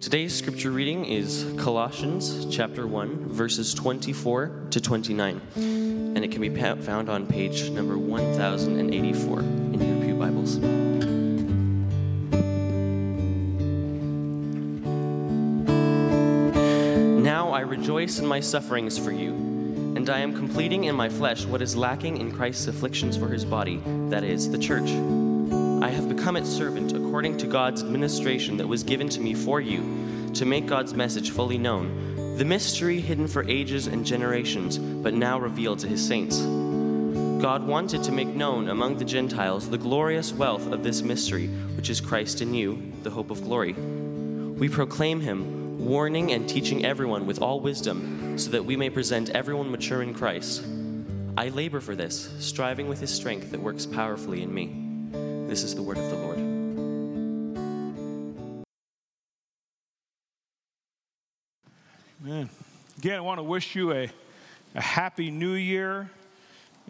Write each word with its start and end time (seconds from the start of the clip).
Today's 0.00 0.32
scripture 0.32 0.70
reading 0.70 1.06
is 1.06 1.44
Colossians 1.58 2.46
chapter 2.54 2.86
1, 2.86 3.30
verses 3.30 3.74
24 3.74 4.68
to 4.70 4.80
29, 4.80 5.40
and 5.56 6.18
it 6.18 6.30
can 6.30 6.40
be 6.40 6.54
found 6.54 7.10
on 7.10 7.26
page 7.26 7.68
number 7.70 7.98
1084 7.98 9.40
in 9.40 9.72
your 9.72 10.04
Pew 10.04 10.14
Bibles. 10.14 10.58
Now 17.20 17.50
I 17.50 17.60
rejoice 17.62 18.20
in 18.20 18.26
my 18.26 18.38
sufferings 18.38 18.96
for 18.96 19.10
you, 19.10 19.32
and 19.96 20.08
I 20.08 20.20
am 20.20 20.32
completing 20.32 20.84
in 20.84 20.94
my 20.94 21.08
flesh 21.08 21.44
what 21.44 21.60
is 21.60 21.74
lacking 21.74 22.18
in 22.18 22.30
Christ's 22.30 22.68
afflictions 22.68 23.16
for 23.16 23.26
his 23.26 23.44
body, 23.44 23.82
that 24.10 24.22
is, 24.22 24.48
the 24.48 24.58
church. 24.58 25.27
I 25.80 25.90
have 25.90 26.08
become 26.08 26.36
its 26.36 26.50
servant 26.50 26.92
according 26.92 27.36
to 27.38 27.46
God's 27.46 27.84
administration 27.84 28.56
that 28.56 28.66
was 28.66 28.82
given 28.82 29.08
to 29.10 29.20
me 29.20 29.32
for 29.32 29.60
you, 29.60 30.32
to 30.34 30.44
make 30.44 30.66
God's 30.66 30.92
message 30.92 31.30
fully 31.30 31.56
known, 31.56 32.36
the 32.36 32.44
mystery 32.44 33.00
hidden 33.00 33.28
for 33.28 33.48
ages 33.48 33.86
and 33.86 34.04
generations, 34.04 34.76
but 34.76 35.14
now 35.14 35.38
revealed 35.38 35.78
to 35.78 35.86
his 35.86 36.04
saints. 36.04 36.40
God 37.40 37.64
wanted 37.64 38.02
to 38.02 38.10
make 38.10 38.26
known 38.26 38.70
among 38.70 38.96
the 38.96 39.04
Gentiles 39.04 39.70
the 39.70 39.78
glorious 39.78 40.32
wealth 40.32 40.66
of 40.72 40.82
this 40.82 41.02
mystery, 41.02 41.46
which 41.76 41.90
is 41.90 42.00
Christ 42.00 42.42
in 42.42 42.54
you, 42.54 42.92
the 43.04 43.10
hope 43.10 43.30
of 43.30 43.44
glory. 43.44 43.74
We 43.74 44.68
proclaim 44.68 45.20
him, 45.20 45.78
warning 45.78 46.32
and 46.32 46.48
teaching 46.48 46.84
everyone 46.84 47.24
with 47.24 47.40
all 47.40 47.60
wisdom, 47.60 48.36
so 48.36 48.50
that 48.50 48.64
we 48.64 48.76
may 48.76 48.90
present 48.90 49.30
everyone 49.30 49.70
mature 49.70 50.02
in 50.02 50.12
Christ. 50.12 50.64
I 51.36 51.50
labor 51.50 51.80
for 51.80 51.94
this, 51.94 52.30
striving 52.40 52.88
with 52.88 52.98
his 52.98 53.14
strength 53.14 53.52
that 53.52 53.62
works 53.62 53.86
powerfully 53.86 54.42
in 54.42 54.52
me. 54.52 54.87
This 55.48 55.62
is 55.62 55.74
the 55.74 55.80
word 55.80 55.96
of 55.96 56.10
the 56.10 56.16
Lord. 56.16 56.38
Amen. 62.22 62.50
Again, 62.98 63.16
I 63.16 63.20
want 63.22 63.38
to 63.38 63.42
wish 63.42 63.74
you 63.74 63.92
a, 63.92 64.10
a 64.74 64.80
happy 64.82 65.30
new 65.30 65.54
year. 65.54 66.10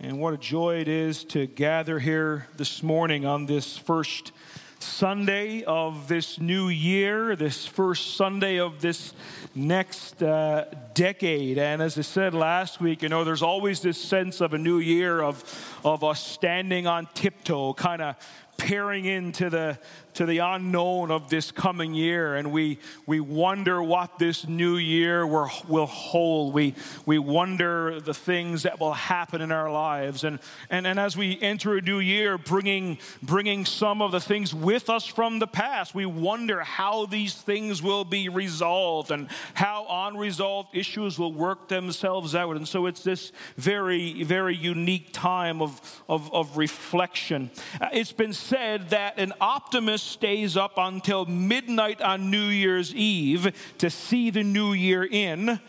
And 0.01 0.19
what 0.19 0.35
a 0.35 0.37
joy 0.39 0.81
it 0.81 0.89
is 0.89 1.23
to 1.27 1.47
gather 1.47 2.01
here 2.01 2.49
this 2.57 2.83
morning 2.83 3.25
on 3.25 3.47
this 3.47 3.79
first 3.79 4.33
Sunday 4.81 5.63
of 5.63 6.09
this 6.09 6.41
new 6.41 6.69
year, 6.69 7.37
this 7.37 7.65
first 7.65 8.17
Sunday 8.17 8.59
of 8.59 8.81
this 8.81 9.13
next 9.55 10.21
uh, 10.21 10.65
decade. 10.95 11.59
And 11.59 11.81
as 11.81 11.97
I 11.97 12.03
said 12.03 12.35
last 12.35 12.81
week, 12.81 13.03
you 13.03 13.09
know, 13.09 13.23
there's 13.23 13.43
always 13.43 13.81
this 13.81 14.01
sense 14.03 14.41
of 14.41 14.55
a 14.55 14.59
new 14.59 14.79
year 14.79 15.21
of, 15.21 15.81
of 15.85 16.03
us 16.03 16.25
standing 16.25 16.89
on 16.89 17.09
tiptoe, 17.15 17.75
kind 17.75 18.03
of 18.03 18.17
peering 18.59 19.07
into 19.07 19.49
the 19.49 19.79
to 20.19 20.27
the 20.27 20.39
unknown 20.39 21.13
of 21.13 21.31
this 21.31 21.53
coming 21.53 21.95
year 21.95 22.35
and 22.35 22.51
we 22.51 22.77
we 23.07 23.21
wonder 23.21 23.81
what 23.81 24.19
this 24.19 24.49
new 24.49 24.77
year 24.77 25.25
will, 25.25 25.47
hold. 25.87 26.53
We 26.53 26.75
we 27.07 27.21
wonder 27.21 28.01
the 28.01 28.15
things 28.15 28.65
that 28.65 28.81
will 28.81 28.95
happen 28.95 29.41
in 29.41 29.53
our 29.53 29.71
lives. 29.71 30.25
And 30.25 30.41
and 30.71 30.89
and 30.89 30.99
as 30.99 31.17
we 31.17 31.41
enter 31.41 31.77
a 31.77 31.81
new 31.81 32.01
year 32.01 32.37
bringing 32.37 32.99
bringing 33.23 33.65
some 33.65 34.03
of 34.03 34.11
the 34.11 34.19
things 34.19 34.53
with 34.53 34.91
us 34.91 35.07
from 35.07 35.39
the 35.39 35.47
past 35.47 35.95
we 35.95 36.05
wonder 36.05 36.63
how 36.63 37.07
these 37.07 37.35
things 37.35 37.81
will 37.81 38.05
be 38.05 38.29
resolved 38.29 39.13
and 39.13 39.29
how 39.55 39.87
unresolved 39.89 40.77
issues 40.77 41.17
will 41.17 41.33
work 41.33 41.69
themselves 41.69 42.35
out. 42.35 42.57
And 42.57 42.67
so 42.67 42.87
it's 42.87 43.05
this 43.05 43.31
very 43.57 44.25
very 44.25 44.57
unique 44.57 45.13
time 45.13 45.63
of 45.63 46.03
of, 46.09 46.35
of 46.35 46.57
reflection. 46.57 47.53
Uh, 47.81 47.91
it's 47.93 48.11
been 48.11 48.33
said 48.33 48.91
that 48.91 49.17
an 49.21 49.33
optimist 49.41 50.08
stays 50.09 50.57
up 50.57 50.73
until 50.77 51.25
midnight 51.27 52.01
on 52.01 52.31
New 52.31 52.47
Year's 52.47 52.95
Eve 52.95 53.55
to 53.79 53.91
see 53.91 54.31
the 54.31 54.43
new 54.43 54.73
year 54.73 55.05
in, 55.05 55.61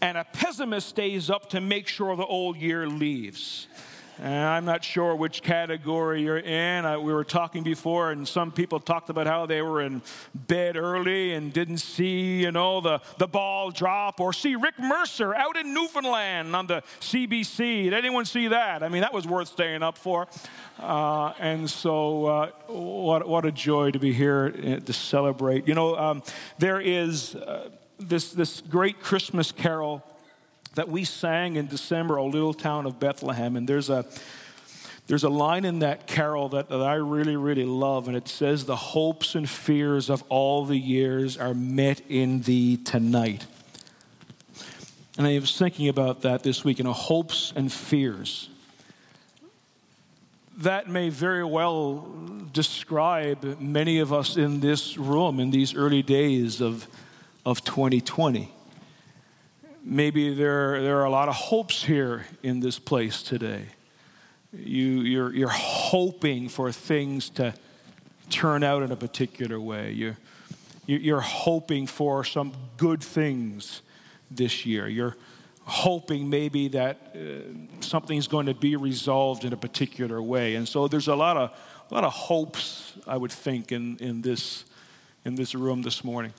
and 0.00 0.18
a 0.18 0.24
pessimist 0.24 0.88
stays 0.88 1.30
up 1.30 1.50
to 1.50 1.60
make 1.60 1.86
sure 1.86 2.16
the 2.16 2.26
old 2.26 2.56
year 2.56 2.88
leaves. 2.88 3.68
I'm 4.22 4.64
not 4.64 4.84
sure 4.84 5.16
which 5.16 5.42
category 5.42 6.22
you're 6.22 6.38
in. 6.38 6.84
I, 6.84 6.96
we 6.96 7.12
were 7.12 7.24
talking 7.24 7.64
before, 7.64 8.12
and 8.12 8.26
some 8.26 8.52
people 8.52 8.78
talked 8.78 9.10
about 9.10 9.26
how 9.26 9.46
they 9.46 9.62
were 9.62 9.80
in 9.80 10.00
bed 10.32 10.76
early 10.76 11.34
and 11.34 11.52
didn't 11.52 11.78
see, 11.78 12.40
you 12.42 12.52
know, 12.52 12.80
the, 12.80 13.00
the 13.18 13.26
ball 13.26 13.72
drop 13.72 14.20
or 14.20 14.32
see 14.32 14.54
Rick 14.54 14.78
Mercer 14.78 15.34
out 15.34 15.56
in 15.56 15.74
Newfoundland 15.74 16.54
on 16.54 16.68
the 16.68 16.82
CBC. 17.00 17.84
Did 17.84 17.94
anyone 17.94 18.24
see 18.24 18.48
that? 18.48 18.84
I 18.84 18.88
mean, 18.88 19.00
that 19.00 19.12
was 19.12 19.26
worth 19.26 19.48
staying 19.48 19.82
up 19.82 19.98
for. 19.98 20.28
Uh, 20.78 21.32
and 21.40 21.68
so, 21.68 22.26
uh, 22.26 22.50
what, 22.68 23.26
what 23.26 23.44
a 23.44 23.50
joy 23.50 23.90
to 23.90 23.98
be 23.98 24.12
here 24.12 24.54
uh, 24.56 24.84
to 24.84 24.92
celebrate. 24.92 25.66
You 25.66 25.74
know, 25.74 25.96
um, 25.96 26.22
there 26.58 26.80
is 26.80 27.34
uh, 27.34 27.70
this, 27.98 28.32
this 28.32 28.60
great 28.60 29.00
Christmas 29.00 29.50
carol 29.50 30.04
that 30.74 30.88
we 30.88 31.04
sang 31.04 31.56
in 31.56 31.66
December, 31.66 32.18
O 32.18 32.26
Little 32.26 32.54
Town 32.54 32.86
of 32.86 32.98
Bethlehem. 32.98 33.56
And 33.56 33.68
there's 33.68 33.90
a, 33.90 34.06
there's 35.06 35.24
a 35.24 35.28
line 35.28 35.64
in 35.64 35.80
that 35.80 36.06
carol 36.06 36.48
that, 36.50 36.68
that 36.68 36.80
I 36.80 36.94
really, 36.94 37.36
really 37.36 37.64
love, 37.64 38.08
and 38.08 38.16
it 38.16 38.28
says, 38.28 38.64
The 38.64 38.76
hopes 38.76 39.34
and 39.34 39.48
fears 39.48 40.08
of 40.08 40.22
all 40.28 40.64
the 40.64 40.78
years 40.78 41.36
are 41.36 41.54
met 41.54 42.00
in 42.08 42.42
thee 42.42 42.76
tonight. 42.76 43.46
And 45.18 45.26
I 45.26 45.38
was 45.38 45.58
thinking 45.58 45.88
about 45.88 46.22
that 46.22 46.42
this 46.42 46.64
week, 46.64 46.78
you 46.78 46.84
know, 46.84 46.94
hopes 46.94 47.52
and 47.54 47.70
fears. 47.70 48.48
That 50.58 50.88
may 50.88 51.10
very 51.10 51.44
well 51.44 52.08
describe 52.52 53.60
many 53.60 53.98
of 53.98 54.12
us 54.12 54.36
in 54.36 54.60
this 54.60 54.96
room 54.96 55.40
in 55.40 55.50
these 55.50 55.74
early 55.74 56.02
days 56.02 56.60
of, 56.60 56.86
of 57.44 57.62
2020 57.64 58.52
maybe 59.84 60.34
there, 60.34 60.82
there 60.82 60.98
are 61.00 61.04
a 61.04 61.10
lot 61.10 61.28
of 61.28 61.34
hopes 61.34 61.82
here 61.84 62.26
in 62.42 62.60
this 62.60 62.78
place 62.78 63.22
today. 63.22 63.66
You, 64.52 65.00
you're, 65.00 65.34
you're 65.34 65.48
hoping 65.48 66.48
for 66.48 66.70
things 66.72 67.30
to 67.30 67.54
turn 68.30 68.62
out 68.62 68.82
in 68.82 68.92
a 68.92 68.96
particular 68.96 69.60
way. 69.60 69.92
You, 69.92 70.16
you're 70.86 71.20
hoping 71.20 71.86
for 71.86 72.24
some 72.24 72.52
good 72.76 73.02
things 73.02 73.82
this 74.30 74.66
year. 74.66 74.88
You're 74.88 75.16
hoping 75.64 76.28
maybe 76.28 76.68
that 76.68 77.14
uh, 77.14 77.80
something's 77.80 78.26
going 78.26 78.46
to 78.46 78.54
be 78.54 78.76
resolved 78.76 79.44
in 79.44 79.52
a 79.52 79.56
particular 79.56 80.20
way. 80.20 80.56
And 80.56 80.68
so 80.68 80.88
there's 80.88 81.08
a 81.08 81.14
lot 81.14 81.36
of, 81.36 81.50
a 81.90 81.94
lot 81.94 82.04
of 82.04 82.12
hopes, 82.12 82.94
I 83.06 83.16
would 83.16 83.32
think, 83.32 83.72
in, 83.72 83.96
in, 83.98 84.22
this, 84.22 84.64
in 85.24 85.34
this 85.34 85.54
room 85.54 85.82
this 85.82 86.02
morning. 86.02 86.32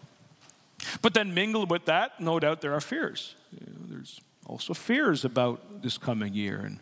But 1.01 1.13
then 1.13 1.33
mingled 1.33 1.69
with 1.69 1.85
that, 1.85 2.19
no 2.19 2.39
doubt 2.39 2.61
there 2.61 2.73
are 2.73 2.81
fears. 2.81 3.35
You 3.51 3.67
know, 3.67 3.95
there's 3.95 4.19
also 4.45 4.73
fears 4.73 5.25
about 5.25 5.81
this 5.81 5.97
coming 5.97 6.33
year 6.33 6.59
and 6.59 6.79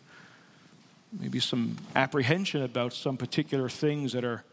maybe 1.18 1.40
some 1.40 1.76
apprehension 1.94 2.62
about 2.62 2.92
some 2.92 3.16
particular 3.16 3.68
things 3.68 4.12
that 4.12 4.24
are 4.24 4.44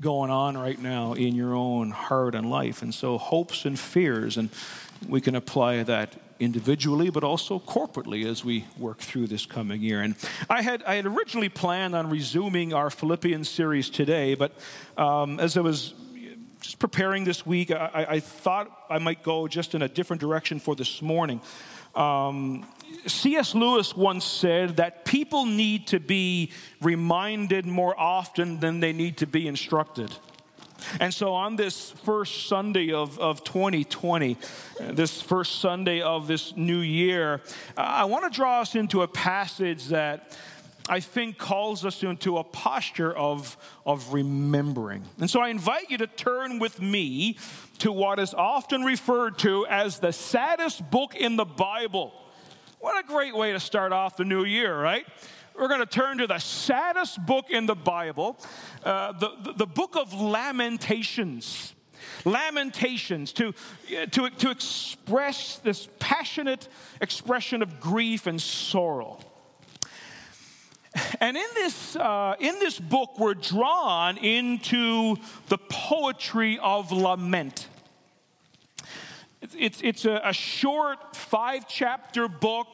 going 0.00 0.30
on 0.30 0.58
right 0.58 0.80
now 0.80 1.12
in 1.12 1.34
your 1.34 1.54
own 1.54 1.90
heart 1.90 2.34
and 2.34 2.50
life. 2.50 2.82
And 2.82 2.92
so, 2.92 3.16
hopes 3.16 3.64
and 3.64 3.78
fears, 3.78 4.36
and 4.36 4.50
we 5.08 5.20
can 5.20 5.36
apply 5.36 5.82
that 5.84 6.14
individually, 6.40 7.10
but 7.10 7.22
also 7.22 7.60
corporately 7.60 8.26
as 8.26 8.44
we 8.44 8.64
work 8.76 8.98
through 8.98 9.28
this 9.28 9.46
coming 9.46 9.80
year. 9.80 10.02
And 10.02 10.16
I 10.50 10.62
had, 10.62 10.82
I 10.82 10.96
had 10.96 11.06
originally 11.06 11.48
planned 11.48 11.94
on 11.94 12.10
resuming 12.10 12.74
our 12.74 12.90
Philippians 12.90 13.48
series 13.48 13.88
today, 13.88 14.34
but 14.34 14.52
um, 14.96 15.38
as 15.38 15.56
I 15.56 15.60
was 15.60 15.94
just 16.64 16.78
preparing 16.78 17.24
this 17.24 17.44
week, 17.44 17.70
I, 17.70 18.06
I, 18.08 18.20
thought 18.20 18.86
I 18.88 18.98
might 18.98 19.22
go 19.22 19.46
just 19.46 19.74
in 19.74 19.82
a 19.82 19.88
different 19.88 20.20
direction 20.20 20.58
for 20.58 20.74
this 20.74 21.02
morning. 21.02 21.42
Um, 21.94 22.66
C.S. 23.06 23.54
Lewis 23.54 23.94
once 23.94 24.24
said 24.24 24.78
that 24.78 25.04
people 25.04 25.44
need 25.44 25.86
to 25.88 26.00
be 26.00 26.52
reminded 26.80 27.66
more 27.66 27.94
often 28.00 28.60
than 28.60 28.80
they 28.80 28.94
need 28.94 29.18
to 29.18 29.26
be 29.26 29.46
instructed. 29.46 30.10
And 31.00 31.12
so, 31.12 31.34
on 31.34 31.56
this 31.56 31.90
first 31.90 32.46
Sunday 32.46 32.92
of, 32.92 33.18
of 33.18 33.44
2020, 33.44 34.38
this 34.80 35.20
first 35.20 35.60
Sunday 35.60 36.00
of 36.00 36.26
this 36.26 36.56
new 36.56 36.80
year, 36.80 37.42
I 37.76 38.06
want 38.06 38.30
to 38.30 38.34
draw 38.34 38.62
us 38.62 38.74
into 38.74 39.02
a 39.02 39.08
passage 39.08 39.88
that 39.88 40.36
I 40.88 41.00
think, 41.00 41.38
calls 41.38 41.84
us 41.84 42.02
into 42.02 42.36
a 42.36 42.44
posture 42.44 43.12
of, 43.12 43.56
of 43.86 44.12
remembering. 44.12 45.02
And 45.18 45.30
so 45.30 45.40
I 45.40 45.48
invite 45.48 45.90
you 45.90 45.98
to 45.98 46.06
turn 46.06 46.58
with 46.58 46.80
me 46.80 47.38
to 47.78 47.90
what 47.90 48.18
is 48.18 48.34
often 48.34 48.82
referred 48.82 49.38
to 49.38 49.66
as 49.66 49.98
the 49.98 50.12
saddest 50.12 50.90
book 50.90 51.14
in 51.14 51.36
the 51.36 51.46
Bible. 51.46 52.12
What 52.80 53.02
a 53.02 53.06
great 53.06 53.34
way 53.34 53.52
to 53.52 53.60
start 53.60 53.92
off 53.92 54.18
the 54.18 54.26
new 54.26 54.44
year, 54.44 54.78
right? 54.78 55.06
We're 55.58 55.68
going 55.68 55.80
to 55.80 55.86
turn 55.86 56.18
to 56.18 56.26
the 56.26 56.38
saddest 56.38 57.24
book 57.24 57.48
in 57.48 57.64
the 57.64 57.74
Bible, 57.74 58.38
uh, 58.84 59.12
the, 59.12 59.30
the, 59.42 59.52
the 59.52 59.66
book 59.66 59.96
of 59.96 60.12
Lamentations. 60.12 61.74
Lamentations, 62.26 63.32
to, 63.32 63.54
to, 64.10 64.28
to 64.28 64.50
express 64.50 65.58
this 65.60 65.88
passionate 65.98 66.68
expression 67.00 67.62
of 67.62 67.80
grief 67.80 68.26
and 68.26 68.42
sorrow. 68.42 69.18
And 71.24 71.38
in 71.38 71.46
this, 71.54 71.96
uh, 71.96 72.34
in 72.38 72.58
this 72.58 72.78
book, 72.78 73.18
we're 73.18 73.32
drawn 73.32 74.18
into 74.18 75.16
the 75.48 75.56
poetry 75.56 76.58
of 76.58 76.92
lament. 76.92 77.66
It's, 79.40 79.80
it's 79.80 80.04
a, 80.04 80.20
a 80.22 80.34
short 80.34 81.16
five 81.16 81.66
chapter 81.66 82.28
book, 82.28 82.66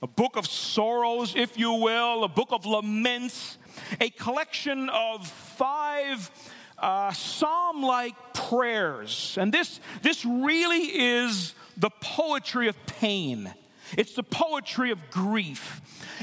a 0.00 0.06
book 0.06 0.36
of 0.36 0.46
sorrows, 0.46 1.36
if 1.36 1.58
you 1.58 1.74
will, 1.74 2.24
a 2.24 2.28
book 2.28 2.52
of 2.52 2.64
laments, 2.64 3.58
a 4.00 4.08
collection 4.08 4.88
of 4.88 5.26
five 5.26 6.30
uh, 6.78 7.12
psalm 7.12 7.82
like 7.82 8.14
prayers. 8.32 9.36
And 9.38 9.52
this, 9.52 9.78
this 10.00 10.24
really 10.24 10.84
is 10.84 11.52
the 11.76 11.90
poetry 12.00 12.68
of 12.68 12.86
pain. 12.86 13.52
It's 13.96 14.14
the 14.14 14.22
poetry 14.22 14.90
of 14.90 15.10
grief. 15.10 15.80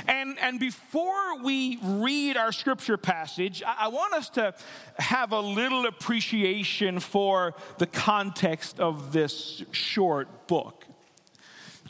And, 0.07 0.37
and 0.39 0.59
before 0.59 1.41
we 1.41 1.79
read 1.81 2.37
our 2.37 2.51
scripture 2.51 2.97
passage, 2.97 3.63
I, 3.65 3.85
I 3.85 3.87
want 3.87 4.13
us 4.13 4.29
to 4.31 4.53
have 4.99 5.31
a 5.31 5.39
little 5.39 5.85
appreciation 5.85 6.99
for 6.99 7.55
the 7.77 7.87
context 7.87 8.79
of 8.79 9.13
this 9.13 9.63
short 9.71 10.47
book. 10.47 10.85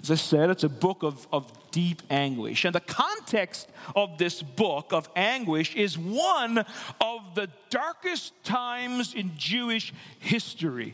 As 0.02 0.12
I 0.12 0.16
said, 0.16 0.50
it's 0.50 0.64
a 0.64 0.70
book 0.70 1.04
of, 1.04 1.28
of 1.32 1.52
deep 1.72 2.04
anguish. 2.10 2.64
And 2.64 2.76
the 2.76 2.80
context 2.80 3.68
of 3.96 4.18
this 4.18 4.42
book 4.42 4.94
of 4.94 5.10
anguish 5.16 5.76
is 5.76 5.98
one 5.98 6.60
of 7.02 7.36
the 7.36 7.50
darkest 7.70 8.32
times 8.44 9.14
in 9.14 9.32
Jewish 9.36 9.94
history. 10.20 10.94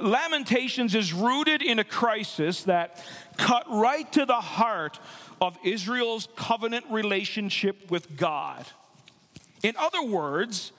Lamentations 0.00 0.94
is 0.94 1.12
rooted 1.12 1.62
in 1.62 1.78
a 1.78 1.84
crisis 1.84 2.64
that 2.64 3.04
cut 3.36 3.64
right 3.68 4.10
to 4.12 4.26
the 4.26 4.40
heart 4.40 4.98
of 5.40 5.58
Israel's 5.64 6.28
covenant 6.36 6.86
relationship 6.90 7.90
with 7.90 8.16
God. 8.16 8.64
In 9.62 9.74
other 9.76 10.02
words, 10.02 10.72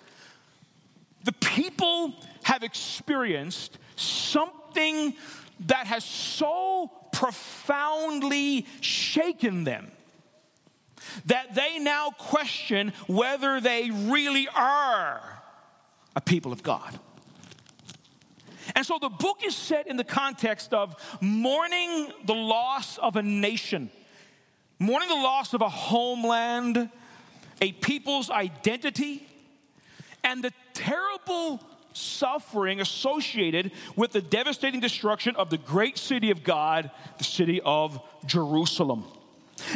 the 1.23 1.31
people 1.33 2.13
have 2.43 2.63
experienced 2.63 3.77
something 3.95 5.13
that 5.67 5.87
has 5.87 6.03
so 6.03 6.91
profoundly 7.11 8.65
shaken 8.81 9.63
them 9.63 9.91
that 11.25 11.55
they 11.55 11.79
now 11.79 12.09
question 12.17 12.93
whether 13.07 13.59
they 13.59 13.91
really 13.91 14.47
are 14.47 15.21
a 16.15 16.21
people 16.21 16.51
of 16.51 16.63
God. 16.63 16.99
And 18.83 18.87
so 18.89 18.99
the 18.99 19.07
book 19.07 19.45
is 19.45 19.55
set 19.55 19.87
in 19.87 19.95
the 19.95 20.03
context 20.03 20.73
of 20.73 20.93
mourning 21.21 22.11
the 22.25 22.33
loss 22.33 22.97
of 22.97 23.15
a 23.15 23.21
nation, 23.21 23.89
mourning 24.77 25.07
the 25.07 25.15
loss 25.15 25.53
of 25.53 25.61
a 25.61 25.69
homeland, 25.69 26.89
a 27.61 27.71
people's 27.71 28.29
identity, 28.29 29.25
and 30.21 30.43
the 30.43 30.51
terrible 30.73 31.61
suffering 31.93 32.81
associated 32.81 33.71
with 33.95 34.11
the 34.11 34.21
devastating 34.21 34.81
destruction 34.81 35.33
of 35.37 35.49
the 35.49 35.59
great 35.59 35.97
city 35.97 36.29
of 36.29 36.43
God, 36.43 36.91
the 37.17 37.23
city 37.23 37.61
of 37.63 38.01
Jerusalem. 38.25 39.05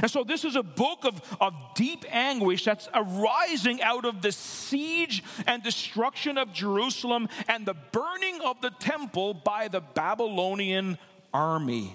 And 0.01 0.09
so, 0.09 0.23
this 0.23 0.45
is 0.45 0.55
a 0.55 0.63
book 0.63 1.05
of, 1.05 1.21
of 1.39 1.53
deep 1.75 2.05
anguish 2.09 2.63
that's 2.65 2.87
arising 2.93 3.81
out 3.81 4.05
of 4.05 4.21
the 4.21 4.31
siege 4.31 5.23
and 5.45 5.63
destruction 5.63 6.37
of 6.37 6.53
Jerusalem 6.53 7.29
and 7.47 7.65
the 7.65 7.75
burning 7.91 8.41
of 8.41 8.61
the 8.61 8.71
temple 8.71 9.33
by 9.33 9.67
the 9.67 9.81
Babylonian 9.81 10.97
army. 11.33 11.93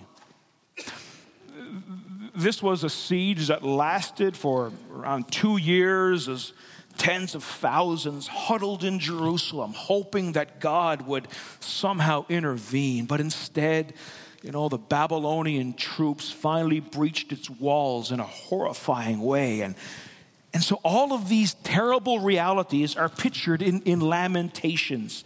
This 2.35 2.63
was 2.63 2.83
a 2.83 2.91
siege 2.91 3.49
that 3.49 3.63
lasted 3.63 4.37
for 4.37 4.73
around 4.91 5.31
two 5.31 5.59
years 5.59 6.29
as 6.29 6.53
tens 6.99 7.35
of 7.35 7.45
thousands 7.45 8.27
huddled 8.27 8.85
in 8.85 8.99
Jerusalem, 8.99 9.73
hoping 9.75 10.33
that 10.33 10.61
God 10.61 11.03
would 11.03 11.29
somehow 11.61 12.25
intervene. 12.29 13.07
But 13.07 13.21
instead, 13.21 13.95
you 14.43 14.51
know, 14.51 14.69
the 14.69 14.79
Babylonian 14.79 15.75
troops 15.75 16.31
finally 16.31 16.81
breached 16.81 17.33
its 17.33 17.49
walls 17.49 18.11
in 18.11 18.19
a 18.19 18.25
horrifying 18.25 19.21
way. 19.21 19.61
And, 19.61 19.77
and 20.53 20.63
so 20.63 20.81
all 20.85 21.13
of 21.13 21.29
these 21.29 21.55
terrible 21.55 22.19
realities 22.19 22.97
are 22.97 23.09
pictured 23.09 23.63
in, 23.63 23.83
in 23.83 24.01
Lamentations. 24.01 25.25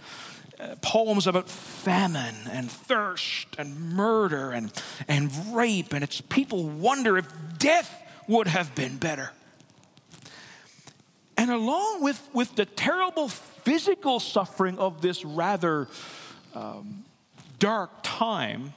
Uh, 0.58 0.74
poems 0.80 1.26
about 1.26 1.50
famine 1.50 2.34
and 2.50 2.70
thirst 2.70 3.46
and 3.58 3.78
murder 3.92 4.52
and, 4.52 4.72
and 5.06 5.30
rape, 5.54 5.92
and 5.92 6.02
it's 6.02 6.22
people 6.22 6.66
wonder 6.66 7.19
if 7.19 7.26
death 7.58 8.02
would 8.26 8.46
have 8.46 8.74
been 8.74 8.96
better. 8.96 9.30
And 11.36 11.50
along 11.50 12.02
with, 12.02 12.26
with 12.32 12.54
the 12.56 12.64
terrible 12.64 13.28
physical 13.28 14.19
suffering 14.19 14.78
of 14.78 15.02
this 15.02 15.26
rather 15.26 15.88
um, 16.54 17.04
dark 17.58 17.90
time, 18.02 18.72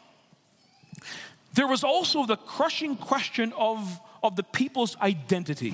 there 1.60 1.68
was 1.68 1.84
also 1.84 2.26
the 2.26 2.38
crushing 2.38 2.96
question 2.96 3.52
of, 3.52 4.00
of 4.24 4.38
the 4.38 4.44
people's 4.44 4.96
identity, 5.02 5.74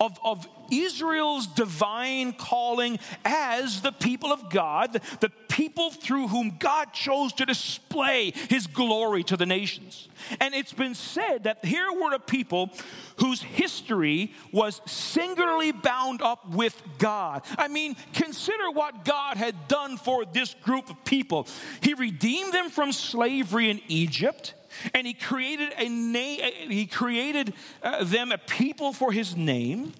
of, 0.00 0.18
of 0.24 0.48
Israel's 0.72 1.46
divine 1.46 2.32
calling 2.32 2.98
as 3.22 3.82
the 3.82 3.92
people 3.92 4.32
of 4.32 4.48
God, 4.48 5.02
the 5.20 5.28
people 5.50 5.90
through 5.90 6.28
whom 6.28 6.56
God 6.58 6.94
chose 6.94 7.34
to 7.34 7.44
display 7.44 8.32
his 8.48 8.66
glory 8.66 9.22
to 9.24 9.36
the 9.36 9.44
nations. 9.44 10.08
And 10.40 10.54
it's 10.54 10.72
been 10.72 10.94
said 10.94 11.44
that 11.44 11.62
here 11.62 11.92
were 11.92 12.14
a 12.14 12.18
people 12.18 12.70
whose 13.18 13.42
history 13.42 14.32
was 14.50 14.80
singularly 14.86 15.72
bound 15.72 16.22
up 16.22 16.48
with 16.48 16.82
God. 16.96 17.42
I 17.58 17.68
mean, 17.68 17.96
consider 18.14 18.70
what 18.70 19.04
God 19.04 19.36
had 19.36 19.68
done 19.68 19.98
for 19.98 20.24
this 20.24 20.54
group 20.62 20.88
of 20.88 21.04
people. 21.04 21.46
He 21.82 21.92
redeemed 21.92 22.54
them 22.54 22.70
from 22.70 22.92
slavery 22.92 23.68
in 23.68 23.82
Egypt 23.86 24.54
and 24.94 25.06
he 25.06 25.14
created 25.14 25.72
a 25.76 25.88
name 25.88 26.70
he 26.70 26.86
created 26.86 27.54
uh, 27.82 28.04
them 28.04 28.32
a 28.32 28.38
people 28.38 28.92
for 28.92 29.12
his 29.12 29.36
name. 29.36 29.92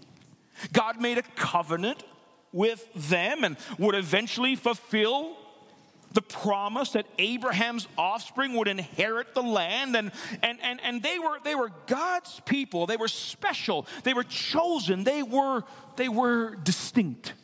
God 0.73 1.01
made 1.01 1.19
a 1.19 1.23
covenant 1.23 2.03
with 2.53 2.87
them 2.95 3.45
and 3.45 3.57
would 3.79 3.95
eventually 3.95 4.57
fulfill 4.57 5.37
the 6.13 6.23
promise 6.23 6.91
that 6.91 7.07
abraham's 7.19 7.87
offspring 7.97 8.55
would 8.55 8.69
inherit 8.69 9.35
the 9.35 9.43
land. 9.43 9.95
And, 9.95 10.11
and, 10.43 10.59
and, 10.63 10.81
and 10.83 11.03
they, 11.03 11.19
were, 11.19 11.39
they 11.45 11.55
were 11.55 11.71
god's 11.87 12.41
people. 12.41 12.87
They 12.87 12.97
were 12.97 13.09
special. 13.09 13.87
They 14.03 14.15
were 14.15 14.25
chosen. 14.25 15.05
They 15.05 15.23
were, 15.23 15.63
they 15.97 16.09
were 16.09 16.57
distinct. 16.57 17.35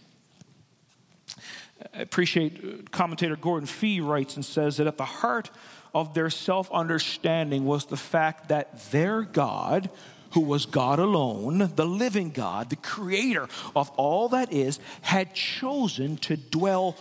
I 1.95 2.01
appreciate 2.01 2.59
uh, 2.65 2.83
commentator 2.91 3.37
Gordon 3.37 3.67
Fee 3.67 4.01
writes 4.01 4.37
and 4.37 4.45
says 4.45 4.79
that 4.79 4.87
at 4.87 4.97
the 4.97 5.05
heart 5.05 5.51
of 5.97 6.13
their 6.13 6.29
self 6.29 6.71
understanding 6.73 7.65
was 7.65 7.87
the 7.87 7.97
fact 7.97 8.51
that 8.51 8.91
their 8.91 9.23
God, 9.23 9.89
who 10.33 10.43
was 10.43 10.67
God 10.67 10.99
alone, 10.99 11.73
the 11.75 11.87
living 11.87 12.31
God, 12.31 12.69
the 12.69 12.77
creator 12.77 13.49
of 13.75 13.89
all 13.97 14.29
that 14.29 14.53
is, 14.53 14.79
had 15.01 15.33
chosen 15.33 16.19
to 16.19 16.37
dwell 16.37 16.97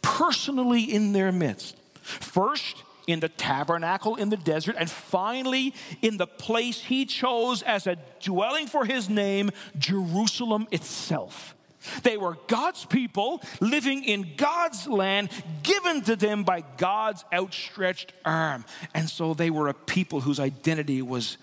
personally 0.00 0.82
in 0.82 1.12
their 1.12 1.32
midst. 1.32 1.76
First, 2.02 2.84
in 3.08 3.18
the 3.18 3.28
tabernacle 3.28 4.14
in 4.14 4.28
the 4.28 4.36
desert, 4.36 4.76
and 4.78 4.88
finally 4.88 5.74
in 6.00 6.16
the 6.16 6.26
place 6.28 6.80
he 6.80 7.04
chose 7.04 7.62
as 7.62 7.88
a 7.88 7.96
dwelling 8.20 8.68
for 8.68 8.84
his 8.84 9.08
name, 9.08 9.50
Jerusalem 9.76 10.68
itself. 10.70 11.55
They 12.02 12.16
were 12.16 12.36
God's 12.46 12.84
people 12.84 13.42
living 13.60 14.04
in 14.04 14.34
God's 14.36 14.86
land, 14.86 15.30
given 15.62 16.02
to 16.02 16.16
them 16.16 16.44
by 16.44 16.64
God's 16.76 17.24
outstretched 17.32 18.12
arm. 18.24 18.64
And 18.94 19.08
so 19.08 19.34
they 19.34 19.50
were 19.50 19.68
a 19.68 19.74
people 19.74 20.20
whose 20.20 20.40
identity 20.40 21.02
was 21.02 21.38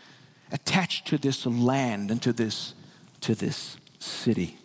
attached 0.52 1.08
to 1.08 1.18
this 1.18 1.46
land 1.46 2.12
and 2.12 2.22
to 2.22 2.34
this, 2.34 2.74
to 3.22 3.36
this 3.36 3.78
city. 4.00 4.58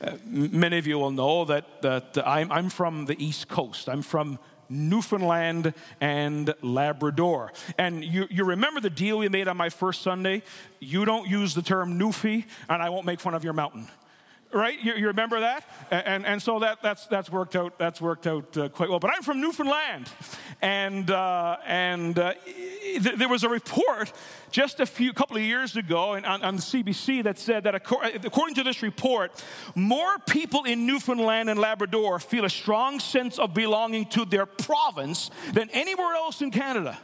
Uh, 0.00 0.16
many 0.24 0.78
of 0.78 0.86
you 0.86 0.98
will 0.98 1.10
know 1.10 1.44
that, 1.44 1.82
that 1.82 2.18
I'm, 2.26 2.50
I'm 2.50 2.70
from 2.70 3.06
the 3.06 3.22
East 3.24 3.48
Coast. 3.48 3.88
I'm 3.88 4.02
from 4.02 4.38
Newfoundland 4.68 5.74
and 6.00 6.54
Labrador. 6.62 7.52
And 7.78 8.04
you, 8.04 8.26
you 8.30 8.44
remember 8.44 8.80
the 8.80 8.90
deal 8.90 9.18
we 9.18 9.28
made 9.28 9.48
on 9.48 9.56
my 9.56 9.68
first 9.68 10.02
Sunday? 10.02 10.42
You 10.78 11.04
don't 11.04 11.28
use 11.28 11.54
the 11.54 11.62
term 11.62 11.98
Newfie, 11.98 12.44
and 12.68 12.82
I 12.82 12.88
won't 12.90 13.06
make 13.06 13.20
fun 13.20 13.34
of 13.34 13.44
your 13.44 13.52
mountain 13.52 13.88
right? 14.52 14.78
You, 14.78 14.94
you, 14.94 15.06
remember 15.08 15.40
that? 15.40 15.64
And, 15.90 16.26
and 16.26 16.42
so 16.42 16.58
that, 16.60 16.82
that's, 16.82 17.06
that's 17.06 17.30
worked 17.30 17.56
out, 17.56 17.78
that's 17.78 18.00
worked 18.00 18.26
out 18.26 18.56
uh, 18.56 18.68
quite 18.68 18.88
well. 18.88 18.98
But 18.98 19.12
I'm 19.14 19.22
from 19.22 19.40
Newfoundland. 19.40 20.10
And, 20.62 21.10
uh, 21.10 21.56
and 21.66 22.18
uh, 22.18 22.34
th- 22.44 23.16
there 23.16 23.28
was 23.28 23.44
a 23.44 23.48
report 23.48 24.12
just 24.50 24.80
a 24.80 24.86
few 24.86 25.12
couple 25.12 25.36
of 25.36 25.42
years 25.42 25.76
ago 25.76 26.14
on, 26.14 26.24
on 26.24 26.56
the 26.56 26.62
CBC 26.62 27.22
that 27.24 27.38
said 27.38 27.64
that 27.64 27.74
according 27.74 28.54
to 28.56 28.62
this 28.62 28.82
report, 28.82 29.42
more 29.74 30.18
people 30.28 30.64
in 30.64 30.86
Newfoundland 30.86 31.48
and 31.48 31.58
Labrador 31.58 32.18
feel 32.18 32.44
a 32.44 32.50
strong 32.50 33.00
sense 33.00 33.38
of 33.38 33.54
belonging 33.54 34.06
to 34.06 34.24
their 34.24 34.46
province 34.46 35.30
than 35.52 35.70
anywhere 35.70 36.14
else 36.14 36.42
in 36.42 36.50
Canada. 36.50 36.98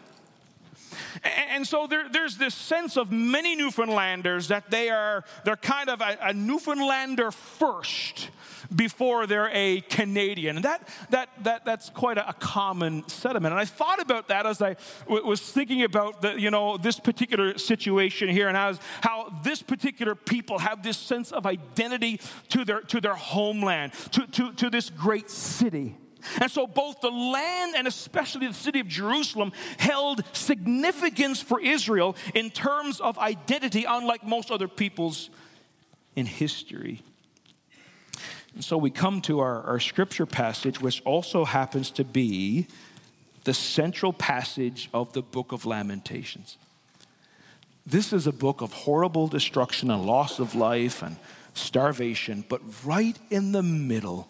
And 1.23 1.67
so 1.67 1.87
there, 1.87 2.09
there's 2.09 2.37
this 2.37 2.55
sense 2.55 2.97
of 2.97 3.11
many 3.11 3.57
Newfoundlanders 3.57 4.49
that 4.49 4.71
they 4.71 4.91
are 4.91 5.25
they're 5.45 5.57
kind 5.57 5.89
of 5.89 6.01
a, 6.01 6.19
a 6.21 6.33
Newfoundlander 6.33 7.31
first 7.31 8.31
before 8.75 9.27
they're 9.27 9.51
a 9.53 9.81
Canadian. 9.83 10.57
And 10.57 10.65
that, 10.65 10.89
that, 11.11 11.29
that, 11.45 11.65
that's 11.65 11.91
quite 11.91 12.19
a, 12.19 12.29
a 12.29 12.33
common 12.33 13.07
sentiment. 13.09 13.53
And 13.53 13.61
I 13.61 13.65
thought 13.65 14.01
about 14.01 14.29
that 14.29 14.47
as 14.47 14.61
I 14.61 14.77
w- 15.05 15.25
was 15.25 15.41
thinking 15.41 15.83
about 15.83 16.23
the, 16.23 16.41
you 16.41 16.51
know, 16.51 16.77
this 16.77 16.99
particular 16.99 17.59
situation 17.59 18.29
here 18.29 18.49
and 18.49 18.57
as, 18.57 18.81
how 19.03 19.33
this 19.43 19.63
particular 19.63 20.15
people 20.15 20.59
have 20.59 20.83
this 20.83 20.99
sense 20.99 21.33
of 21.33 21.47
identity 21.47 22.21
to 22.49 22.65
their, 22.65 22.81
to 22.83 23.01
their 23.01 23.15
homeland, 23.15 23.93
to, 24.13 24.27
to, 24.29 24.53
to 24.55 24.71
this 24.71 24.91
great 24.91 25.31
city. 25.31 25.97
And 26.41 26.51
so, 26.51 26.67
both 26.67 27.01
the 27.01 27.11
land 27.11 27.75
and 27.77 27.87
especially 27.87 28.47
the 28.47 28.55
city 28.55 28.81
of 28.81 28.89
Jerusalem 28.89 29.53
held 29.79 30.23
significance 30.33 31.41
for 31.41 31.61
Israel 31.61 32.17
in 32.35 32.51
terms 32.51 33.01
of 33.01 33.19
identity, 33.19 33.85
unlike 33.89 34.25
most 34.25 34.51
other 34.51 34.69
peoples 34.69 35.31
in 36.15 36.27
history. 36.27 37.03
And 38.55 38.65
so, 38.65 38.77
we 38.77 38.91
come 38.91 39.21
to 39.23 39.41
our, 39.41 39.63
our 39.63 39.81
scripture 39.81 40.27
passage, 40.27 40.81
which 40.81 41.03
also 41.05 41.45
happens 41.45 41.91
to 41.93 42.05
be 42.05 42.67
the 43.45 43.55
central 43.55 44.13
passage 44.13 44.91
of 44.93 45.13
the 45.13 45.23
book 45.23 45.53
of 45.53 45.65
Lamentations. 45.65 46.57
This 47.87 48.13
is 48.13 48.27
a 48.27 48.33
book 48.33 48.61
of 48.61 48.73
horrible 48.73 49.29
destruction 49.29 49.93
and 49.93 50.05
loss 50.05 50.41
of 50.41 50.57
life 50.57 51.03
and 51.03 51.17
starvation, 51.55 52.45
but 52.49 52.61
right 52.85 53.17
in 53.31 53.53
the 53.53 53.63
middle, 53.63 54.29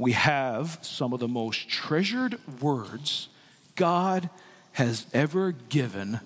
we 0.00 0.12
have 0.12 0.78
some 0.80 1.12
of 1.12 1.20
the 1.20 1.28
most 1.28 1.68
treasured 1.68 2.38
words 2.62 3.28
God 3.74 4.30
has 4.72 5.04
ever 5.12 5.52
given 5.52 6.20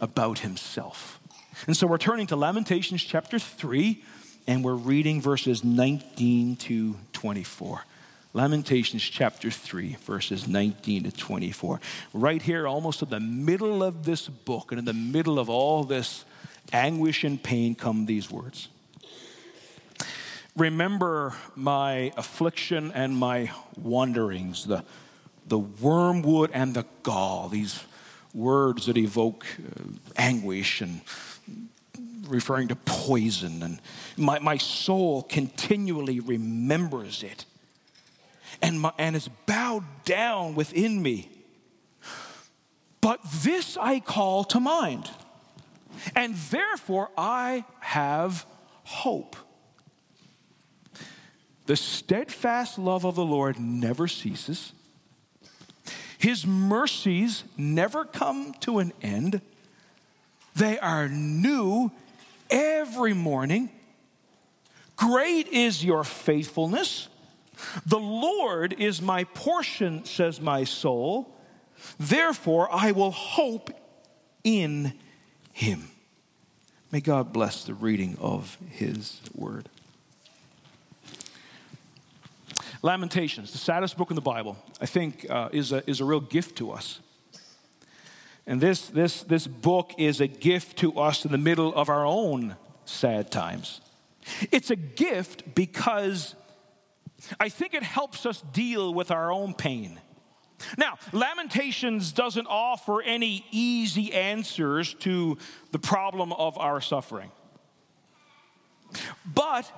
about 0.00 0.40
himself. 0.40 1.20
And 1.68 1.76
so 1.76 1.86
we're 1.86 1.98
turning 1.98 2.26
to 2.26 2.36
Lamentations 2.36 3.04
chapter 3.04 3.38
3, 3.38 4.02
and 4.48 4.64
we're 4.64 4.74
reading 4.74 5.22
verses 5.22 5.62
19 5.62 6.56
to 6.56 6.96
24. 7.12 7.84
Lamentations 8.32 9.04
chapter 9.04 9.48
3, 9.48 9.96
verses 10.00 10.48
19 10.48 11.04
to 11.04 11.12
24. 11.12 11.80
Right 12.14 12.42
here, 12.42 12.66
almost 12.66 13.00
in 13.00 13.10
the 13.10 13.20
middle 13.20 13.84
of 13.84 14.04
this 14.04 14.26
book, 14.26 14.72
and 14.72 14.80
in 14.80 14.84
the 14.84 14.92
middle 14.92 15.38
of 15.38 15.48
all 15.48 15.84
this 15.84 16.24
anguish 16.72 17.22
and 17.22 17.40
pain, 17.40 17.76
come 17.76 18.06
these 18.06 18.28
words 18.28 18.70
Remember 20.56 21.34
my 21.56 22.12
affliction 22.16 22.92
and 22.92 23.16
my 23.16 23.50
wanderings, 23.76 24.66
the, 24.66 24.84
the 25.48 25.58
wormwood 25.58 26.50
and 26.52 26.74
the 26.74 26.86
gall, 27.02 27.48
these 27.48 27.82
words 28.32 28.86
that 28.86 28.96
evoke 28.96 29.46
uh, 29.58 29.82
anguish 30.16 30.80
and 30.80 31.00
referring 32.28 32.68
to 32.68 32.76
poison. 32.76 33.62
And 33.62 33.80
my, 34.16 34.38
my 34.38 34.56
soul 34.58 35.22
continually 35.22 36.20
remembers 36.20 37.22
it 37.22 37.46
and, 38.62 38.80
my, 38.80 38.92
and 38.98 39.16
is 39.16 39.28
bowed 39.46 39.84
down 40.04 40.54
within 40.54 41.02
me. 41.02 41.30
But 43.00 43.20
this 43.42 43.76
I 43.76 44.00
call 44.00 44.44
to 44.44 44.60
mind, 44.60 45.10
and 46.16 46.34
therefore 46.34 47.10
I 47.18 47.64
have 47.80 48.46
hope. 48.84 49.36
The 51.66 51.76
steadfast 51.76 52.78
love 52.78 53.04
of 53.04 53.14
the 53.14 53.24
Lord 53.24 53.58
never 53.58 54.06
ceases. 54.06 54.72
His 56.18 56.46
mercies 56.46 57.44
never 57.56 58.04
come 58.04 58.54
to 58.60 58.78
an 58.78 58.92
end. 59.02 59.40
They 60.56 60.78
are 60.78 61.08
new 61.08 61.90
every 62.50 63.14
morning. 63.14 63.70
Great 64.96 65.48
is 65.48 65.84
your 65.84 66.04
faithfulness. 66.04 67.08
The 67.86 67.98
Lord 67.98 68.74
is 68.78 69.00
my 69.02 69.24
portion, 69.24 70.04
says 70.04 70.40
my 70.40 70.64
soul. 70.64 71.34
Therefore, 71.98 72.68
I 72.72 72.92
will 72.92 73.10
hope 73.10 73.70
in 74.44 74.92
him. 75.52 75.88
May 76.90 77.00
God 77.00 77.32
bless 77.32 77.64
the 77.64 77.74
reading 77.74 78.16
of 78.20 78.56
his 78.70 79.20
word. 79.34 79.68
Lamentations, 82.84 83.50
the 83.50 83.56
saddest 83.56 83.96
book 83.96 84.10
in 84.10 84.14
the 84.14 84.20
Bible, 84.20 84.58
I 84.78 84.84
think 84.84 85.24
uh, 85.30 85.48
is, 85.52 85.72
a, 85.72 85.88
is 85.88 86.02
a 86.02 86.04
real 86.04 86.20
gift 86.20 86.56
to 86.56 86.70
us. 86.70 87.00
And 88.46 88.60
this, 88.60 88.88
this, 88.88 89.22
this 89.22 89.46
book 89.46 89.92
is 89.96 90.20
a 90.20 90.26
gift 90.26 90.76
to 90.80 91.00
us 91.00 91.24
in 91.24 91.32
the 91.32 91.38
middle 91.38 91.74
of 91.74 91.88
our 91.88 92.04
own 92.04 92.56
sad 92.84 93.30
times. 93.30 93.80
It's 94.52 94.70
a 94.70 94.76
gift 94.76 95.54
because 95.54 96.34
I 97.40 97.48
think 97.48 97.72
it 97.72 97.82
helps 97.82 98.26
us 98.26 98.42
deal 98.52 98.92
with 98.92 99.10
our 99.10 99.32
own 99.32 99.54
pain. 99.54 99.98
Now, 100.76 100.98
Lamentations 101.12 102.12
doesn't 102.12 102.46
offer 102.50 103.00
any 103.00 103.46
easy 103.50 104.12
answers 104.12 104.92
to 105.00 105.38
the 105.72 105.78
problem 105.78 106.34
of 106.34 106.58
our 106.58 106.82
suffering. 106.82 107.30
But 109.24 109.72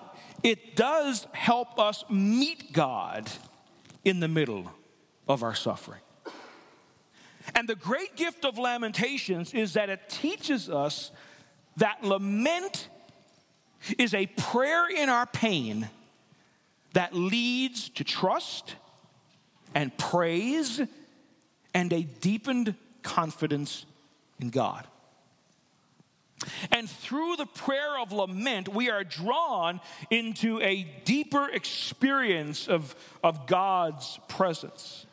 it 0.46 0.76
does 0.76 1.26
help 1.32 1.76
us 1.76 2.04
meet 2.08 2.72
God 2.72 3.28
in 4.04 4.20
the 4.20 4.28
middle 4.28 4.70
of 5.26 5.42
our 5.42 5.56
suffering. 5.56 6.00
And 7.56 7.68
the 7.68 7.74
great 7.74 8.14
gift 8.14 8.44
of 8.44 8.56
Lamentations 8.56 9.52
is 9.52 9.72
that 9.72 9.90
it 9.90 10.08
teaches 10.08 10.70
us 10.70 11.10
that 11.78 12.04
lament 12.04 12.88
is 13.98 14.14
a 14.14 14.26
prayer 14.26 14.88
in 14.88 15.08
our 15.08 15.26
pain 15.26 15.88
that 16.92 17.12
leads 17.12 17.88
to 17.88 18.04
trust 18.04 18.76
and 19.74 19.98
praise 19.98 20.80
and 21.74 21.92
a 21.92 22.02
deepened 22.02 22.76
confidence 23.02 23.84
in 24.38 24.50
God. 24.50 24.86
And 26.70 26.88
through 26.88 27.36
the 27.36 27.46
prayer 27.46 27.98
of 27.98 28.12
lament, 28.12 28.68
we 28.68 28.90
are 28.90 29.04
drawn 29.04 29.80
into 30.10 30.60
a 30.60 30.84
deeper 31.04 31.48
experience 31.48 32.68
of, 32.68 32.94
of 33.22 33.46
God's 33.46 34.18
presence. 34.28 35.06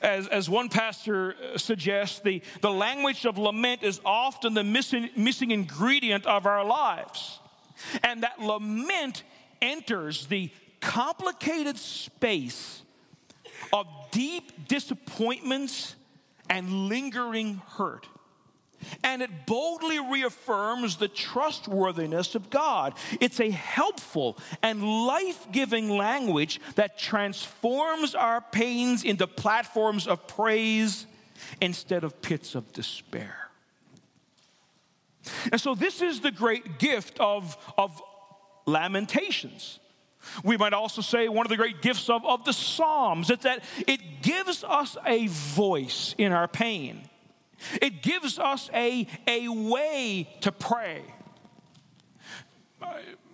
As, 0.00 0.28
as 0.28 0.48
one 0.48 0.68
pastor 0.68 1.34
uh, 1.34 1.58
suggests, 1.58 2.20
the, 2.20 2.42
the 2.60 2.70
language 2.70 3.24
of 3.24 3.36
lament 3.36 3.82
is 3.82 4.00
often 4.04 4.54
the 4.54 4.62
missing, 4.62 5.10
missing 5.16 5.50
ingredient 5.50 6.24
of 6.26 6.46
our 6.46 6.64
lives. 6.64 7.40
And 8.04 8.22
that 8.22 8.38
lament 8.40 9.24
enters 9.60 10.26
the 10.26 10.50
complicated 10.80 11.78
space 11.78 12.82
of 13.72 13.86
deep 14.12 14.68
disappointments 14.68 15.96
and 16.48 16.88
lingering 16.88 17.60
hurt 17.76 18.06
and 19.02 19.22
it 19.22 19.46
boldly 19.46 19.98
reaffirms 19.98 20.96
the 20.96 21.08
trustworthiness 21.08 22.34
of 22.34 22.50
God. 22.50 22.94
It's 23.20 23.40
a 23.40 23.50
helpful 23.50 24.38
and 24.62 24.82
life 25.06 25.46
giving 25.52 25.88
language 25.88 26.60
that 26.74 26.98
transforms 26.98 28.14
our 28.14 28.40
pains 28.40 29.04
into 29.04 29.26
platforms 29.26 30.06
of 30.06 30.26
praise 30.26 31.06
instead 31.60 32.04
of 32.04 32.20
pits 32.22 32.54
of 32.54 32.72
despair. 32.72 33.36
And 35.50 35.60
so, 35.60 35.74
this 35.74 36.02
is 36.02 36.20
the 36.20 36.32
great 36.32 36.78
gift 36.78 37.20
of, 37.20 37.56
of 37.78 38.02
lamentations. 38.66 39.78
We 40.44 40.56
might 40.56 40.72
also 40.72 41.02
say 41.02 41.28
one 41.28 41.46
of 41.46 41.50
the 41.50 41.56
great 41.56 41.82
gifts 41.82 42.08
of, 42.08 42.24
of 42.24 42.44
the 42.44 42.52
Psalms 42.52 43.30
is 43.30 43.38
that 43.38 43.62
it 43.86 44.22
gives 44.22 44.64
us 44.64 44.96
a 45.04 45.26
voice 45.26 46.14
in 46.16 46.32
our 46.32 46.48
pain. 46.48 47.08
It 47.80 48.02
gives 48.02 48.38
us 48.38 48.70
a, 48.74 49.06
a 49.26 49.48
way 49.48 50.28
to 50.42 50.52
pray. 50.52 51.02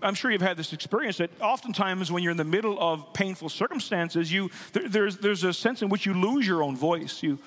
I'm 0.02 0.14
sure 0.14 0.30
you've 0.30 0.42
had 0.42 0.56
this 0.56 0.73
experience 0.73 1.18
that 1.18 1.30
oftentimes 1.40 2.12
when 2.12 2.23
you're 2.23 2.30
in 2.30 2.37
the 2.37 2.44
middle 2.44 2.78
of 2.80 3.12
painful 3.12 3.49
circumstances, 3.49 4.32
you, 4.32 4.50
there, 4.73 4.88
there's, 4.88 5.16
there's 5.18 5.44
a 5.44 5.52
sense 5.52 5.82
in 5.82 5.88
which 5.88 6.06
you 6.06 6.14
lose 6.14 6.47
your 6.47 6.62
own 6.62 6.76
voice. 6.76 7.23
You, 7.23 7.38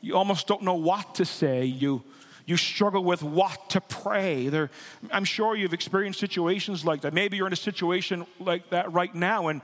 you 0.00 0.16
almost 0.16 0.46
don't 0.46 0.62
know 0.62 0.74
what 0.74 1.16
to 1.16 1.24
say. 1.24 1.64
You, 1.64 2.02
you 2.46 2.56
struggle 2.56 3.04
with 3.04 3.22
what 3.22 3.70
to 3.70 3.80
pray. 3.80 4.48
There, 4.48 4.70
I'm 5.12 5.24
sure 5.24 5.54
you've 5.54 5.74
experienced 5.74 6.20
situations 6.20 6.84
like 6.84 7.02
that. 7.02 7.12
Maybe 7.12 7.36
you're 7.36 7.46
in 7.46 7.52
a 7.52 7.56
situation 7.56 8.26
like 8.38 8.70
that 8.70 8.92
right 8.92 9.14
now, 9.14 9.48
and 9.48 9.60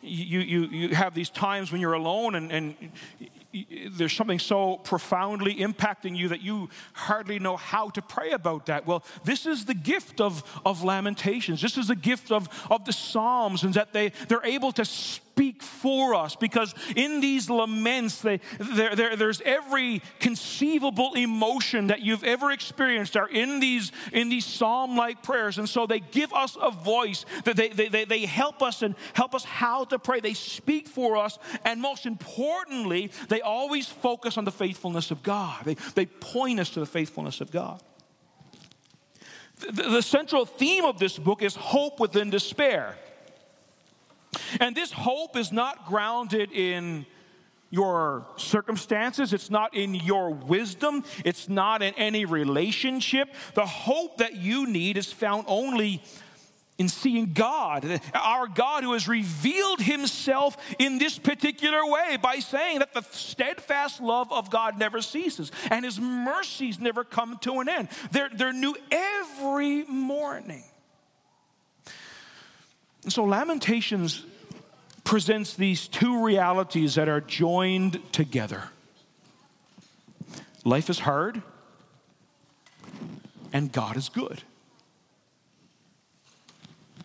you, 0.00 0.40
you, 0.40 0.64
you 0.66 0.94
have 0.94 1.14
these 1.14 1.30
times 1.30 1.72
when 1.72 1.80
you're 1.80 1.92
alone 1.94 2.34
and, 2.34 2.52
and 2.52 2.76
there's 3.90 4.12
something 4.12 4.38
so 4.38 4.76
profoundly 4.78 5.56
impacting 5.56 6.16
you 6.16 6.28
that 6.28 6.42
you 6.42 6.68
hardly 6.94 7.38
know 7.38 7.56
how 7.56 7.90
to 7.90 8.02
pray 8.02 8.30
about 8.32 8.66
that. 8.66 8.86
Well, 8.86 9.04
this 9.24 9.46
is 9.46 9.64
the 9.64 9.74
gift 9.74 10.20
of, 10.20 10.42
of 10.64 10.82
Lamentations. 10.82 11.60
This 11.60 11.76
is 11.76 11.88
the 11.88 11.96
gift 11.96 12.32
of, 12.32 12.48
of 12.70 12.84
the 12.84 12.92
Psalms, 12.92 13.62
and 13.62 13.74
that 13.74 13.92
they, 13.92 14.12
they're 14.28 14.44
able 14.44 14.72
to 14.72 14.84
speak 14.84 15.62
for 15.62 16.14
us 16.14 16.36
because 16.36 16.74
in 16.94 17.20
these 17.20 17.48
laments, 17.48 18.20
they, 18.20 18.40
there, 18.58 18.94
there, 18.94 19.16
there's 19.16 19.40
every 19.42 20.02
conceivable 20.20 21.14
emotion 21.14 21.88
that 21.88 22.00
you've 22.00 22.24
ever 22.24 22.50
experienced 22.50 23.16
are 23.16 23.28
in 23.28 23.60
these, 23.60 23.92
in 24.12 24.28
these 24.28 24.44
psalm 24.44 24.96
like 24.96 25.22
prayers. 25.22 25.58
And 25.58 25.68
so 25.68 25.86
they 25.86 26.00
give 26.00 26.32
us 26.32 26.56
a 26.60 26.70
voice, 26.70 27.24
that 27.44 27.56
they, 27.56 27.68
they, 27.68 27.88
they, 27.88 28.04
they 28.04 28.26
help 28.26 28.62
us 28.62 28.82
and 28.82 28.94
help 29.14 29.34
us 29.34 29.44
how 29.44 29.84
to 29.84 29.98
pray. 29.98 30.20
They 30.20 30.34
speak 30.34 30.86
for 30.86 31.16
us. 31.16 31.38
And 31.64 31.80
most 31.80 32.06
importantly, 32.06 33.10
they 33.28 33.40
always 33.42 33.86
focus 33.86 34.38
on 34.38 34.44
the 34.44 34.52
faithfulness 34.52 35.10
of 35.10 35.22
God, 35.22 35.64
they, 35.64 35.74
they 35.94 36.06
point 36.06 36.60
us 36.60 36.70
to 36.70 36.80
the 36.80 36.86
faithfulness 36.86 37.40
of 37.40 37.50
God. 37.50 37.82
The, 39.58 39.82
the 39.82 40.02
central 40.02 40.46
theme 40.46 40.84
of 40.84 40.98
this 40.98 41.18
book 41.18 41.42
is 41.42 41.54
hope 41.54 42.00
within 42.00 42.30
despair. 42.30 42.96
And 44.60 44.74
this 44.74 44.92
hope 44.92 45.36
is 45.36 45.52
not 45.52 45.86
grounded 45.86 46.52
in 46.52 47.06
your 47.70 48.26
circumstances, 48.36 49.32
it's 49.32 49.48
not 49.48 49.74
in 49.74 49.94
your 49.94 50.28
wisdom, 50.28 51.02
it's 51.24 51.48
not 51.48 51.82
in 51.82 51.94
any 51.94 52.26
relationship. 52.26 53.32
The 53.54 53.64
hope 53.64 54.18
that 54.18 54.36
you 54.36 54.66
need 54.66 54.98
is 54.98 55.10
found 55.10 55.44
only 55.48 56.02
in 56.82 56.88
seeing 56.88 57.32
God, 57.32 58.00
our 58.12 58.48
God 58.48 58.82
who 58.82 58.92
has 58.92 59.06
revealed 59.06 59.80
himself 59.80 60.56
in 60.80 60.98
this 60.98 61.16
particular 61.16 61.86
way 61.86 62.18
by 62.20 62.40
saying 62.40 62.80
that 62.80 62.92
the 62.92 63.02
steadfast 63.12 64.00
love 64.00 64.32
of 64.32 64.50
God 64.50 64.80
never 64.80 65.00
ceases 65.00 65.52
and 65.70 65.84
his 65.84 66.00
mercies 66.00 66.80
never 66.80 67.04
come 67.04 67.38
to 67.42 67.60
an 67.60 67.68
end. 67.68 67.88
They're, 68.10 68.30
they're 68.34 68.52
new 68.52 68.74
every 68.90 69.84
morning. 69.84 70.64
And 73.04 73.12
so 73.12 73.22
Lamentations 73.22 74.24
presents 75.04 75.54
these 75.54 75.86
two 75.86 76.24
realities 76.24 76.96
that 76.96 77.08
are 77.08 77.20
joined 77.20 78.00
together. 78.10 78.64
Life 80.64 80.90
is 80.90 80.98
hard, 80.98 81.42
and 83.52 83.70
God 83.70 83.96
is 83.96 84.08
good. 84.08 84.42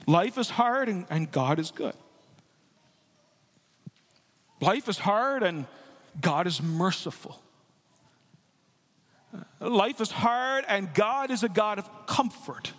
Life 0.07 0.37
is 0.37 0.49
hard, 0.49 0.87
and, 0.87 1.05
and 1.09 1.29
God 1.29 1.59
is 1.59 1.71
good. 1.71 1.93
Life 4.61 4.87
is 4.87 4.97
hard, 4.97 5.43
and 5.43 5.67
God 6.19 6.47
is 6.47 6.61
merciful. 6.63 7.39
Life 9.59 9.99
is 10.01 10.09
hard, 10.09 10.63
and 10.67 10.93
God 10.93 11.29
is 11.29 11.43
a 11.43 11.49
God 11.49 11.77
of 11.77 12.07
comfort. 12.07 12.71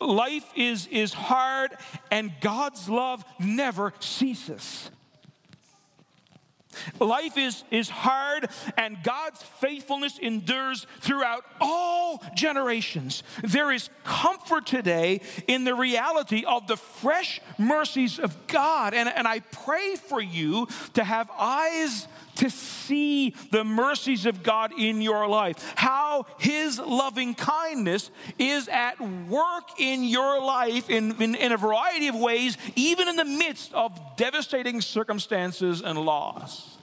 Life 0.00 0.46
is, 0.54 0.86
is 0.86 1.12
hard, 1.12 1.72
and 2.10 2.32
God's 2.40 2.88
love 2.88 3.24
never 3.40 3.92
ceases. 3.98 4.90
Life 7.00 7.38
is, 7.38 7.64
is 7.70 7.88
hard, 7.88 8.48
and 8.76 9.02
God's 9.02 9.42
faithfulness 9.42 10.18
endures 10.18 10.86
throughout 11.00 11.44
all 11.60 12.22
generations. 12.34 13.22
There 13.42 13.72
is 13.72 13.90
comfort 14.04 14.66
today 14.66 15.20
in 15.46 15.64
the 15.64 15.74
reality 15.74 16.44
of 16.46 16.66
the 16.66 16.76
fresh 16.76 17.40
mercies 17.58 18.18
of 18.18 18.46
God. 18.46 18.94
And, 18.94 19.08
and 19.08 19.26
I 19.26 19.40
pray 19.40 19.96
for 19.96 20.20
you 20.20 20.68
to 20.94 21.04
have 21.04 21.30
eyes 21.38 22.08
to 22.36 22.50
see 22.50 23.34
the 23.50 23.64
mercies 23.64 24.26
of 24.26 24.42
God 24.42 24.72
in 24.78 25.00
your 25.00 25.26
life, 25.28 25.74
how 25.76 26.26
His 26.38 26.78
loving 26.78 27.34
kindness 27.34 28.10
is 28.38 28.68
at 28.68 29.00
work 29.00 29.64
in 29.78 30.04
your 30.04 30.40
life 30.42 30.88
in, 30.88 31.20
in, 31.22 31.34
in 31.34 31.52
a 31.52 31.56
variety 31.56 32.08
of 32.08 32.14
ways, 32.14 32.56
even 32.74 33.08
in 33.08 33.16
the 33.16 33.24
midst 33.24 33.72
of 33.72 33.98
devastating 34.16 34.80
circumstances 34.80 35.82
and 35.82 35.98
loss. 35.98 36.76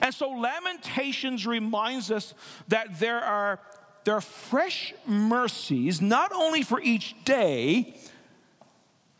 And 0.00 0.14
so, 0.14 0.30
Lamentations 0.30 1.46
reminds 1.46 2.10
us 2.10 2.34
that 2.68 3.00
there 3.00 3.20
are, 3.20 3.58
there 4.04 4.14
are 4.14 4.20
fresh 4.20 4.94
mercies, 5.06 6.00
not 6.00 6.32
only 6.32 6.62
for 6.62 6.80
each 6.80 7.16
day, 7.24 7.96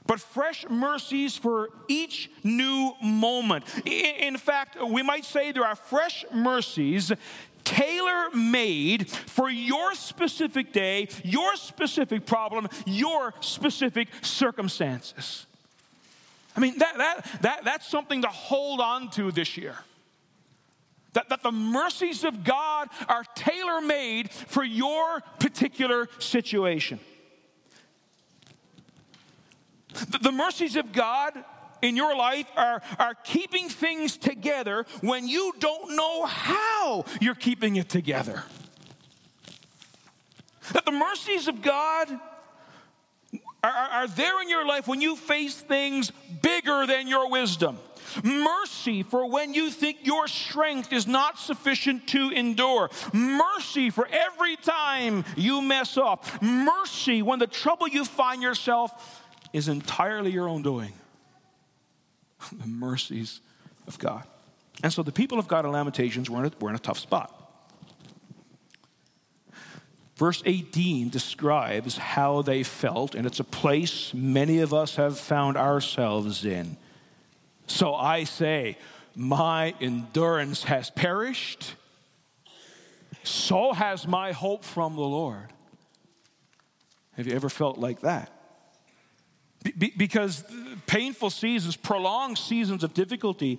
but 0.06 0.20
fresh 0.20 0.66
mercies 0.68 1.36
for 1.36 1.70
each 1.88 2.30
new 2.42 2.92
moment. 3.02 3.64
In 3.86 4.36
fact, 4.36 4.76
we 4.82 5.02
might 5.02 5.24
say 5.24 5.52
there 5.52 5.64
are 5.64 5.76
fresh 5.76 6.24
mercies 6.32 7.12
tailor 7.64 8.30
made 8.34 9.08
for 9.08 9.48
your 9.48 9.94
specific 9.94 10.72
day, 10.72 11.08
your 11.24 11.56
specific 11.56 12.26
problem, 12.26 12.68
your 12.86 13.34
specific 13.40 14.08
circumstances. 14.22 15.46
I 16.56 16.60
mean, 16.60 16.78
that, 16.78 16.98
that, 16.98 17.42
that, 17.42 17.64
that's 17.64 17.88
something 17.88 18.22
to 18.22 18.28
hold 18.28 18.80
on 18.80 19.10
to 19.10 19.32
this 19.32 19.56
year. 19.56 19.76
That, 21.14 21.28
that 21.28 21.42
the 21.42 21.52
mercies 21.52 22.24
of 22.24 22.42
God 22.42 22.88
are 23.08 23.24
tailor 23.34 23.80
made 23.80 24.30
for 24.30 24.64
your 24.64 25.20
particular 25.38 26.08
situation. 26.18 27.00
The, 30.10 30.18
the 30.18 30.32
mercies 30.32 30.76
of 30.76 30.92
God 30.92 31.32
in 31.82 31.96
your 31.96 32.16
life 32.16 32.46
are, 32.56 32.80
are 32.98 33.14
keeping 33.24 33.68
things 33.68 34.16
together 34.16 34.86
when 35.00 35.28
you 35.28 35.52
don't 35.58 35.96
know 35.96 36.24
how 36.26 37.04
you're 37.20 37.34
keeping 37.34 37.76
it 37.76 37.88
together. 37.88 38.44
That 40.72 40.84
the 40.84 40.92
mercies 40.92 41.48
of 41.48 41.60
God 41.60 42.08
are, 43.64 43.70
are, 43.70 43.88
are 43.90 44.08
there 44.08 44.40
in 44.40 44.48
your 44.48 44.66
life 44.66 44.86
when 44.86 45.00
you 45.00 45.16
face 45.16 45.56
things 45.56 46.12
bigger 46.40 46.86
than 46.86 47.08
your 47.08 47.28
wisdom. 47.30 47.78
Mercy 48.22 49.02
for 49.02 49.28
when 49.30 49.54
you 49.54 49.70
think 49.70 49.98
your 50.02 50.28
strength 50.28 50.92
is 50.92 51.06
not 51.06 51.38
sufficient 51.38 52.06
to 52.08 52.30
endure. 52.30 52.90
Mercy 53.12 53.90
for 53.90 54.06
every 54.08 54.56
time 54.56 55.24
you 55.36 55.62
mess 55.62 55.96
up. 55.96 56.24
Mercy 56.42 57.22
when 57.22 57.38
the 57.38 57.46
trouble 57.46 57.88
you 57.88 58.04
find 58.04 58.42
yourself 58.42 59.21
is 59.52 59.68
entirely 59.68 60.30
your 60.30 60.48
own 60.48 60.62
doing. 60.62 60.92
the 62.52 62.66
mercies 62.66 63.40
of 63.86 63.98
God. 63.98 64.24
And 64.82 64.92
so 64.92 65.02
the 65.02 65.12
people 65.12 65.38
of 65.38 65.48
God 65.48 65.64
in 65.64 65.72
Lamentations 65.72 66.28
were 66.28 66.44
in 66.44 66.46
a, 66.46 66.52
were 66.60 66.70
in 66.70 66.76
a 66.76 66.80
tough 66.80 66.98
spot. 66.98 67.38
Verse 70.16 70.42
18 70.44 71.08
describes 71.08 71.96
how 71.96 72.42
they 72.42 72.62
felt, 72.62 73.14
and 73.14 73.26
it's 73.26 73.40
a 73.40 73.44
place 73.44 74.12
many 74.14 74.60
of 74.60 74.72
us 74.72 74.96
have 74.96 75.18
found 75.18 75.56
ourselves 75.56 76.44
in. 76.44 76.76
So 77.66 77.94
I 77.94 78.24
say, 78.24 78.76
My 79.16 79.74
endurance 79.80 80.64
has 80.64 80.90
perished, 80.90 81.74
so 83.24 83.72
has 83.72 84.06
my 84.06 84.32
hope 84.32 84.64
from 84.64 84.94
the 84.94 85.00
Lord. 85.00 85.48
Have 87.16 87.26
you 87.26 87.34
ever 87.34 87.48
felt 87.48 87.78
like 87.78 88.00
that? 88.00 88.41
Be- 89.62 89.92
because 89.96 90.44
painful 90.86 91.30
seasons, 91.30 91.76
prolonged 91.76 92.38
seasons 92.38 92.84
of 92.84 92.94
difficulty, 92.94 93.58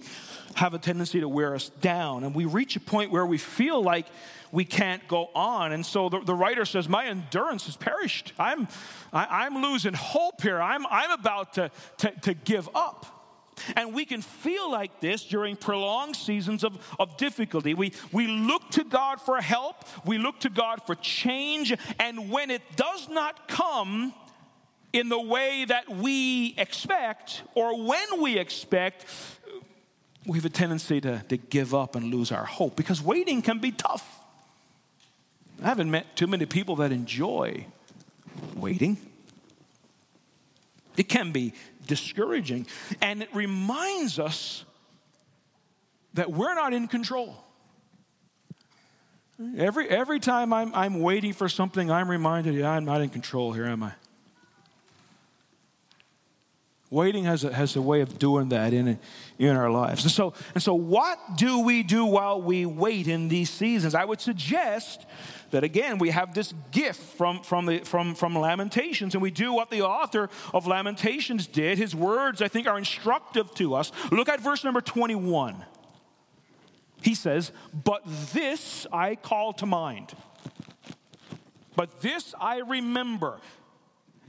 have 0.55 0.73
a 0.73 0.79
tendency 0.79 1.19
to 1.19 1.29
wear 1.29 1.55
us 1.55 1.69
down. 1.81 2.23
And 2.23 2.35
we 2.35 2.45
reach 2.45 2.75
a 2.75 2.79
point 2.79 3.11
where 3.11 3.25
we 3.25 3.37
feel 3.37 3.81
like 3.81 4.07
we 4.51 4.65
can't 4.65 5.05
go 5.07 5.29
on. 5.33 5.71
And 5.71 5.85
so 5.85 6.09
the, 6.09 6.19
the 6.19 6.35
writer 6.35 6.65
says, 6.65 6.87
My 6.87 7.07
endurance 7.07 7.65
has 7.65 7.75
perished. 7.75 8.33
I'm, 8.37 8.67
I, 9.11 9.23
am 9.23 9.29
i 9.31 9.45
am 9.45 9.63
losing 9.63 9.93
hope 9.93 10.41
here. 10.41 10.61
I'm, 10.61 10.85
I'm 10.87 11.11
about 11.11 11.53
to, 11.53 11.71
to, 11.97 12.11
to 12.21 12.33
give 12.33 12.69
up. 12.75 13.13
And 13.75 13.93
we 13.93 14.05
can 14.05 14.21
feel 14.21 14.71
like 14.71 14.99
this 14.99 15.23
during 15.25 15.55
prolonged 15.55 16.15
seasons 16.15 16.63
of, 16.63 16.77
of 16.99 17.17
difficulty. 17.17 17.73
We, 17.73 17.93
we 18.11 18.27
look 18.27 18.69
to 18.71 18.83
God 18.83 19.21
for 19.21 19.39
help, 19.41 19.75
we 20.05 20.17
look 20.17 20.39
to 20.41 20.49
God 20.49 20.81
for 20.85 20.95
change, 20.95 21.73
and 21.99 22.31
when 22.31 22.49
it 22.51 22.61
does 22.75 23.09
not 23.09 23.47
come, 23.47 24.13
in 24.93 25.09
the 25.09 25.19
way 25.19 25.65
that 25.65 25.89
we 25.89 26.53
expect 26.57 27.41
or 27.55 27.83
when 27.83 28.21
we 28.21 28.37
expect, 28.37 29.05
we 30.25 30.37
have 30.37 30.45
a 30.45 30.49
tendency 30.49 31.01
to, 31.01 31.23
to 31.27 31.37
give 31.37 31.73
up 31.73 31.95
and 31.95 32.13
lose 32.13 32.31
our 32.31 32.45
hope 32.45 32.75
because 32.75 33.01
waiting 33.01 33.41
can 33.41 33.59
be 33.59 33.71
tough. 33.71 34.19
I 35.61 35.65
haven't 35.65 35.89
met 35.89 36.15
too 36.15 36.27
many 36.27 36.45
people 36.45 36.77
that 36.77 36.91
enjoy 36.91 37.65
waiting. 38.55 38.97
It 40.95 41.09
can 41.09 41.31
be 41.31 41.53
discouraging, 41.87 42.67
and 43.01 43.23
it 43.23 43.29
reminds 43.33 44.19
us 44.19 44.63
that 46.13 46.31
we're 46.31 46.53
not 46.53 46.73
in 46.73 46.87
control. 46.87 47.43
Every, 49.57 49.89
every 49.89 50.19
time 50.19 50.53
I'm, 50.53 50.73
I'm 50.75 50.99
waiting 50.99 51.33
for 51.33 51.49
something, 51.49 51.89
I'm 51.89 52.09
reminded, 52.09 52.53
yeah, 52.53 52.69
I'm 52.69 52.85
not 52.85 53.01
in 53.01 53.09
control 53.09 53.51
here, 53.53 53.65
am 53.65 53.81
I? 53.81 53.93
Waiting 56.93 57.23
has 57.23 57.43
a, 57.43 57.51
has 57.51 57.75
a 57.75 57.81
way 57.81 58.01
of 58.01 58.19
doing 58.19 58.49
that 58.49 58.71
in, 58.71 58.99
in 59.39 59.55
our 59.55 59.71
lives. 59.71 60.03
And 60.03 60.11
so, 60.11 60.35
and 60.53 60.61
so, 60.61 60.75
what 60.75 61.37
do 61.37 61.61
we 61.61 61.81
do 61.81 62.05
while 62.05 62.39
we 62.39 62.67
wait 62.67 63.07
in 63.07 63.29
these 63.29 63.49
seasons? 63.49 63.95
I 63.95 64.05
would 64.05 64.21
suggest 64.21 65.03
that 65.49 65.63
again, 65.63 65.97
we 65.97 66.11
have 66.11 66.35
this 66.35 66.53
gift 66.71 67.01
from, 67.17 67.41
from, 67.41 67.65
the, 67.65 67.79
from, 67.79 68.13
from 68.13 68.37
Lamentations, 68.37 69.15
and 69.15 69.23
we 69.23 69.31
do 69.31 69.51
what 69.53 69.71
the 69.71 69.81
author 69.81 70.29
of 70.53 70.67
Lamentations 70.67 71.47
did. 71.47 71.79
His 71.79 71.95
words, 71.95 72.43
I 72.43 72.47
think, 72.47 72.67
are 72.67 72.77
instructive 72.77 73.51
to 73.55 73.73
us. 73.73 73.91
Look 74.11 74.29
at 74.29 74.39
verse 74.39 74.63
number 74.63 74.79
21. 74.79 75.65
He 77.01 77.15
says, 77.15 77.51
But 77.73 78.03
this 78.05 78.85
I 78.93 79.15
call 79.15 79.53
to 79.53 79.65
mind. 79.65 80.13
But 81.75 82.01
this 82.01 82.35
I 82.39 82.59
remember. 82.59 83.39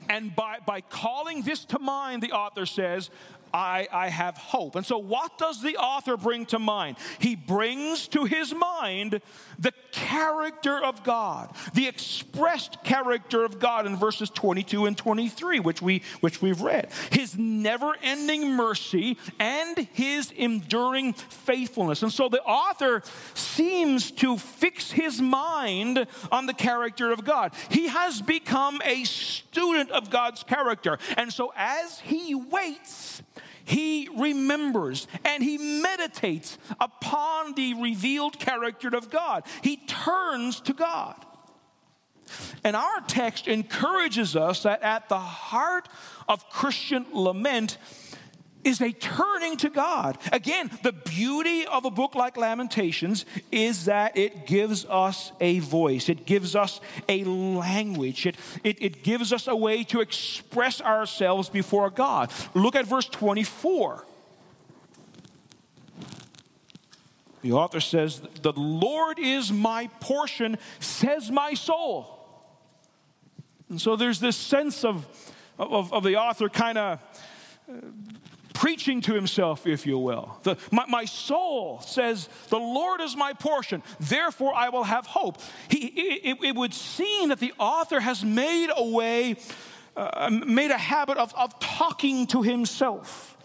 And 0.09 0.35
by, 0.35 0.59
by 0.65 0.81
calling 0.81 1.43
this 1.43 1.65
to 1.67 1.79
mind, 1.79 2.23
the 2.23 2.33
author 2.33 2.67
says, 2.67 3.11
I, 3.55 3.87
I 3.93 4.09
have 4.09 4.37
hope. 4.37 4.75
And 4.75 4.85
so, 4.85 4.99
what 4.99 5.39
does 5.39 5.63
the 5.63 5.77
author 5.77 6.17
bring 6.17 6.45
to 6.47 6.59
mind? 6.59 6.97
He 7.21 7.37
brings 7.37 8.09
to 8.09 8.25
his 8.25 8.53
mind 8.53 9.21
the 9.61 9.73
character 9.93 10.83
of 10.85 11.05
God, 11.05 11.55
the 11.73 11.87
expressed 11.87 12.83
character 12.83 13.45
of 13.45 13.61
God 13.61 13.87
in 13.87 13.97
verses 13.97 14.29
22 14.29 14.87
and 14.87 14.99
23, 14.99 15.61
which, 15.61 15.81
we, 15.81 16.03
which 16.19 16.43
we've 16.43 16.61
read. 16.63 16.91
His 17.13 17.39
never 17.39 17.93
ending 18.03 18.57
mercy 18.57 19.19
and 19.39 19.79
his 19.93 20.33
enduring 20.33 21.13
faithfulness. 21.13 22.03
And 22.03 22.13
so, 22.13 22.29
the 22.29 22.43
author 22.43 23.03
seems 23.35 24.11
to 24.11 24.37
fix 24.37 24.91
his 24.91 25.21
mind 25.21 26.09
on 26.33 26.47
the 26.47 26.55
character 26.55 27.13
of 27.13 27.25
God. 27.25 27.53
He 27.71 27.87
has 27.87 28.21
become 28.21 28.83
a 28.85 29.05
student 29.05 29.93
of 29.93 30.11
God's 30.11 30.43
character. 30.43 30.99
And 31.17 31.33
so, 31.33 31.53
as 31.57 32.01
he 32.01 32.35
waits, 32.35 33.23
he 33.65 34.09
remembers 34.17 35.07
and 35.25 35.43
he 35.43 35.59
meditates 35.81 36.59
upon 36.79 37.55
the 37.55 37.75
revealed 37.75 38.39
character 38.39 38.89
of 38.89 39.11
God. 39.11 39.45
He 39.63 39.79
turns 39.79 40.61
to 40.63 40.73
God. 40.73 41.17
And 42.63 42.75
our 42.75 43.01
text 43.07 43.49
encourages 43.49 44.37
us 44.37 44.63
that 44.63 44.83
at 44.83 45.09
the 45.09 45.19
heart 45.19 45.89
of 46.29 46.49
Christian 46.49 47.07
lament 47.13 47.79
is 48.65 48.81
a 48.81 48.93
turning 48.93 49.57
to 49.59 49.71
God. 49.71 50.19
Again, 50.33 50.71
the 50.83 50.93
beauty 50.93 51.67
of 51.67 51.85
a 51.85 51.91
book 51.91 52.15
like 52.15 52.37
Lamentations 52.37 53.25
is 53.53 53.85
that 53.85 54.17
it 54.17 54.47
gives 54.47 54.85
us 54.87 55.33
a 55.41 55.59
voice, 55.61 56.09
it 56.09 56.27
gives 56.27 56.57
us 56.57 56.81
a 57.09 57.25
language, 57.25 58.27
it, 58.27 58.37
it, 58.65 58.83
it 58.83 59.03
gives 59.03 59.33
us 59.33 59.47
a 59.47 59.57
way 59.57 59.85
to 59.85 60.01
express 60.01 60.81
ourselves 60.81 61.49
before 61.49 61.91
God. 61.91 62.33
Look 62.55 62.75
at 62.75 62.87
verse 62.87 63.07
24. 63.07 64.05
The 67.43 67.53
author 67.53 67.81
says, 67.81 68.23
The 68.41 68.55
Lord 68.55 69.19
is 69.19 69.53
my 69.53 69.89
portion, 70.01 70.57
says 70.81 71.31
my 71.31 71.53
soul. 71.53 72.11
And 73.69 73.79
so 73.79 73.97
there's 73.97 74.19
this 74.19 74.37
sense 74.37 74.83
of, 74.83 75.07
of, 75.59 75.93
of 75.93 76.05
the 76.05 76.17
author 76.17 76.49
kind 76.49 76.79
of 76.79 77.01
preaching 78.55 79.03
to 79.03 79.13
himself, 79.13 79.67
if 79.67 79.87
you 79.87 79.99
will. 79.99 80.39
The, 80.45 80.57
my, 80.71 80.87
my, 80.89 81.05
soul 81.05 81.81
says, 81.81 82.29
The 82.49 82.59
Lord 82.59 83.03
is 83.03 83.15
my 83.15 83.35
portion, 83.35 83.83
therefore 84.01 84.55
I 84.55 84.71
will 84.71 84.85
have 84.85 85.05
hope. 85.07 85.39
He, 85.69 85.87
it, 85.89 86.39
it 86.43 86.55
would 86.55 86.73
seem 86.73 87.29
that 87.29 87.41
the 87.41 87.53
author 87.59 88.01
has 88.01 88.25
made 88.25 88.71
a 88.75 88.89
way, 88.89 89.37
uh, 89.97 90.31
made 90.31 90.71
a 90.71 90.79
habit 90.79 91.19
of, 91.19 91.35
of 91.35 91.59
talking 91.61 92.27
to 92.29 92.41
himself. 92.41 93.37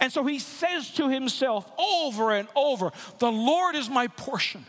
And 0.00 0.12
so 0.12 0.24
he 0.26 0.38
says 0.38 0.90
to 0.94 1.08
himself 1.08 1.70
over 1.78 2.32
and 2.32 2.48
over, 2.54 2.90
The 3.18 3.30
Lord 3.30 3.76
is 3.76 3.88
my 3.88 4.08
portion. 4.08 4.66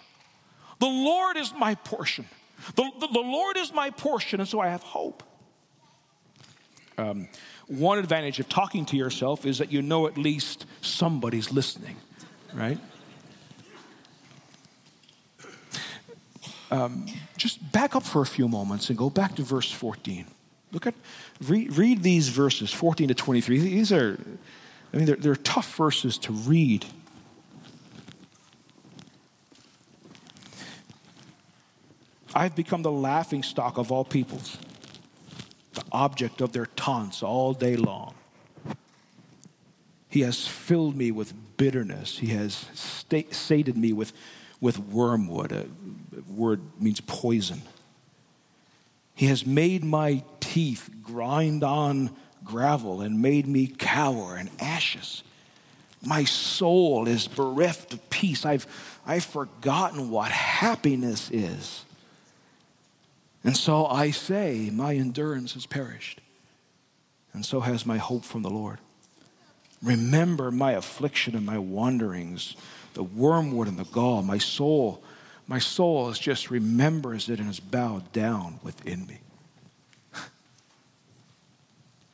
The 0.80 0.86
Lord 0.86 1.38
is 1.38 1.54
my 1.58 1.76
portion. 1.76 2.28
The, 2.76 2.90
the, 3.00 3.08
the 3.08 3.20
Lord 3.20 3.58
is 3.58 3.74
my 3.74 3.90
portion, 3.90 4.40
and 4.40 4.48
so 4.48 4.60
I 4.60 4.70
have 4.70 4.84
hope. 4.84 5.24
Um, 6.98 7.28
one 7.68 8.00
advantage 8.00 8.40
of 8.40 8.48
talking 8.48 8.86
to 8.86 8.98
yourself 8.98 9.46
is 9.46 9.58
that 9.58 9.72
you 9.72 9.82
know 9.82 10.08
at 10.08 10.18
least 10.18 10.66
somebody's 10.82 11.52
listening, 11.52 11.98
right? 12.54 12.80
Um, 16.72 17.06
just 17.38 17.72
back 17.72 17.96
up 17.96 18.04
for 18.04 18.22
a 18.22 18.26
few 18.26 18.48
moments 18.48 18.90
and 18.90 18.98
go 18.98 19.10
back 19.10 19.36
to 19.36 19.44
verse 19.44 19.72
14. 19.72 20.26
Look 20.72 20.88
at, 20.88 20.96
read, 21.42 21.78
read 21.78 22.04
these 22.04 22.30
verses, 22.30 22.74
14 22.74 23.10
to 23.10 23.14
23. 23.14 23.60
These 23.60 23.92
are, 23.92 24.20
I 24.94 24.98
mean, 24.98 25.06
they're, 25.06 25.16
they're 25.16 25.36
tough 25.36 25.76
verses 25.76 26.18
to 26.20 26.34
read. 26.34 26.86
I've 32.36 32.56
become 32.56 32.82
the 32.82 32.92
laughing 32.92 33.44
stock 33.44 33.78
of 33.78 33.92
all 33.92 34.04
peoples 34.04 34.58
the 35.78 35.84
object 35.92 36.42
of 36.42 36.52
their 36.52 36.66
taunts 36.66 37.24
all 37.24 37.54
day 37.54 37.78
long. 37.78 38.14
He 40.10 40.22
has 40.22 40.48
filled 40.48 40.96
me 40.96 41.12
with 41.12 41.34
bitterness. 41.58 42.18
He 42.18 42.28
has 42.28 42.66
sated 43.32 43.78
me 43.78 43.94
with, 43.94 44.14
with 44.60 44.80
wormwood. 44.80 45.52
A 45.52 45.66
word 46.32 46.62
means 46.80 47.02
poison. 47.02 47.62
He 49.14 49.28
has 49.28 49.46
made 49.46 49.84
my 49.84 50.24
teeth 50.40 50.90
grind 51.04 51.64
on 51.64 52.12
gravel 52.44 53.02
and 53.02 53.22
made 53.22 53.48
me 53.48 53.68
cower 53.68 54.38
in 54.38 54.50
ashes. 54.60 55.24
My 56.04 56.24
soul 56.24 57.08
is 57.08 57.28
bereft 57.28 57.94
of 57.94 58.10
peace. 58.10 58.46
I've, 58.46 58.66
I've 59.06 59.26
forgotten 59.26 60.10
what 60.10 60.32
happiness 60.32 61.30
is. 61.32 61.84
And 63.48 63.56
so 63.56 63.86
I 63.86 64.12
say, 64.12 64.70
my 64.74 64.96
endurance 64.96 65.54
has 65.54 65.66
perished, 65.66 66.20
and 67.32 67.46
so 67.46 67.62
has 67.62 67.86
my 67.86 67.96
hope 67.96 68.26
from 68.26 68.42
the 68.42 68.50
Lord. 68.50 68.80
Remember 69.82 70.52
my 70.52 70.74
affliction 70.74 71.34
and 71.34 71.46
my 71.46 71.58
wanderings, 71.58 72.58
the 72.94 73.04
wormwood 73.04 73.70
and 73.70 73.78
the 73.78 73.86
gall. 73.86 74.22
My 74.22 74.38
soul, 74.38 75.02
my 75.48 75.60
soul 75.60 76.10
is 76.10 76.20
just 76.20 76.52
remembers 76.52 77.30
it 77.30 77.40
and 77.40 77.50
is 77.50 77.62
bowed 77.62 78.12
down 78.12 78.60
within 78.64 79.08
me. 79.08 79.20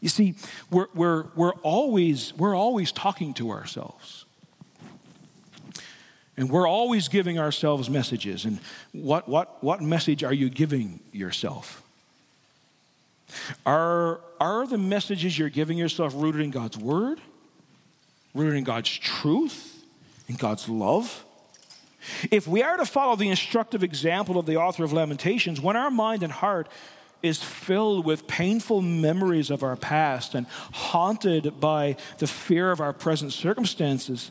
You 0.01 0.09
see, 0.09 0.35
we're, 0.69 0.87
we're, 0.93 1.25
we're, 1.35 1.55
always, 1.63 2.31
we're 2.37 2.55
always 2.55 2.91
talking 2.91 3.33
to 3.35 3.49
ourselves. 3.49 4.25
And 6.35 6.49
we're 6.49 6.67
always 6.67 7.07
giving 7.07 7.37
ourselves 7.37 7.89
messages. 7.89 8.45
And 8.45 8.59
what, 8.91 9.29
what, 9.29 9.63
what 9.63 9.81
message 9.81 10.23
are 10.23 10.33
you 10.33 10.49
giving 10.49 10.99
yourself? 11.11 11.83
Are, 13.65 14.19
are 14.39 14.65
the 14.67 14.77
messages 14.77 15.37
you're 15.37 15.49
giving 15.49 15.77
yourself 15.77 16.13
rooted 16.15 16.41
in 16.41 16.51
God's 16.51 16.77
word, 16.77 17.19
rooted 18.33 18.55
in 18.55 18.63
God's 18.63 18.89
truth, 18.89 19.83
in 20.27 20.35
God's 20.35 20.67
love? 20.67 21.23
If 22.31 22.47
we 22.47 22.63
are 22.63 22.77
to 22.77 22.85
follow 22.85 23.15
the 23.15 23.29
instructive 23.29 23.83
example 23.83 24.37
of 24.37 24.45
the 24.45 24.57
author 24.57 24.83
of 24.83 24.91
Lamentations, 24.91 25.61
when 25.61 25.75
our 25.75 25.91
mind 25.91 26.23
and 26.23 26.31
heart 26.31 26.67
is 27.21 27.41
filled 27.41 28.05
with 28.05 28.27
painful 28.27 28.81
memories 28.81 29.49
of 29.49 29.63
our 29.63 29.77
past 29.77 30.35
and 30.35 30.45
haunted 30.73 31.59
by 31.61 31.95
the 32.17 32.27
fear 32.27 32.71
of 32.71 32.81
our 32.81 32.91
present 32.91 33.31
circumstances, 33.31 34.29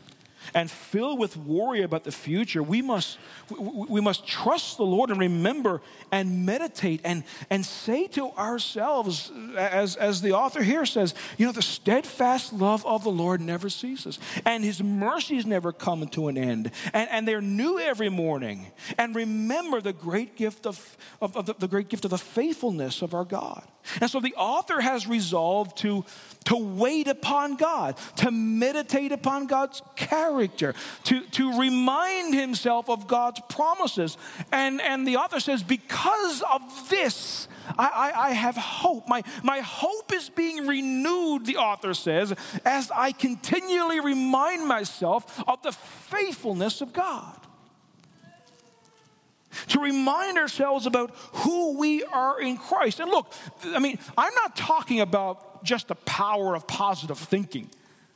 and 0.53 0.69
filled 0.69 1.19
with 1.19 1.35
worry 1.37 1.81
about 1.81 2.03
the 2.03 2.11
future, 2.11 2.61
we 2.61 2.81
must, 2.81 3.17
we 3.49 4.01
must 4.01 4.27
trust 4.27 4.77
the 4.77 4.83
Lord 4.83 5.09
and 5.09 5.19
remember 5.19 5.81
and 6.11 6.45
meditate 6.45 7.01
and, 7.03 7.23
and 7.49 7.65
say 7.65 8.07
to 8.07 8.31
ourselves, 8.31 9.31
as, 9.57 9.95
as 9.95 10.21
the 10.21 10.33
author 10.33 10.63
here 10.63 10.85
says, 10.85 11.13
you 11.37 11.45
know, 11.45 11.51
the 11.51 11.61
steadfast 11.61 12.53
love 12.53 12.85
of 12.85 13.03
the 13.03 13.11
Lord 13.11 13.41
never 13.41 13.69
ceases, 13.69 14.19
and 14.45 14.63
his 14.63 14.81
mercies 14.81 15.45
never 15.45 15.71
come 15.71 16.07
to 16.07 16.27
an 16.27 16.37
end, 16.37 16.71
and, 16.93 17.09
and 17.09 17.27
they're 17.27 17.41
new 17.41 17.79
every 17.79 18.09
morning. 18.09 18.67
And 18.97 19.15
remember 19.15 19.81
the 19.81 19.93
great 19.93 20.35
gift 20.35 20.65
of, 20.65 20.97
of, 21.21 21.35
of 21.35 21.45
the, 21.45 21.53
the 21.53 21.67
great 21.67 21.89
gift 21.89 22.05
of 22.05 22.11
the 22.11 22.17
faithfulness 22.17 23.01
of 23.01 23.13
our 23.13 23.25
God. 23.25 23.63
And 24.01 24.09
so 24.09 24.19
the 24.19 24.33
author 24.35 24.79
has 24.81 25.07
resolved 25.07 25.77
to, 25.79 26.05
to 26.45 26.55
wait 26.55 27.07
upon 27.07 27.55
God, 27.55 27.97
to 28.17 28.31
meditate 28.31 29.11
upon 29.11 29.47
God's 29.47 29.81
character, 29.95 30.73
to, 31.05 31.21
to 31.31 31.59
remind 31.59 32.33
himself 32.33 32.89
of 32.89 33.07
God's 33.07 33.41
promises. 33.49 34.17
And, 34.51 34.81
and 34.81 35.07
the 35.07 35.17
author 35.17 35.39
says, 35.39 35.63
Because 35.63 36.41
of 36.51 36.89
this, 36.89 37.47
I, 37.77 38.11
I, 38.13 38.27
I 38.27 38.31
have 38.31 38.55
hope. 38.55 39.07
My, 39.07 39.23
my 39.43 39.59
hope 39.59 40.13
is 40.13 40.29
being 40.29 40.67
renewed, 40.67 41.45
the 41.45 41.57
author 41.57 41.93
says, 41.93 42.33
as 42.65 42.91
I 42.91 43.11
continually 43.11 43.99
remind 43.99 44.67
myself 44.67 45.41
of 45.47 45.61
the 45.61 45.71
faithfulness 45.71 46.81
of 46.81 46.93
God 46.93 47.42
to 49.69 49.79
remind 49.79 50.37
ourselves 50.37 50.85
about 50.85 51.11
who 51.33 51.77
we 51.77 52.03
are 52.03 52.39
in 52.39 52.57
Christ. 52.57 52.99
And 52.99 53.09
look, 53.09 53.33
I 53.65 53.79
mean, 53.79 53.99
I'm 54.17 54.33
not 54.35 54.55
talking 54.55 55.01
about 55.01 55.63
just 55.63 55.87
the 55.87 55.95
power 55.95 56.55
of 56.55 56.67
positive 56.67 57.17
thinking. 57.17 57.69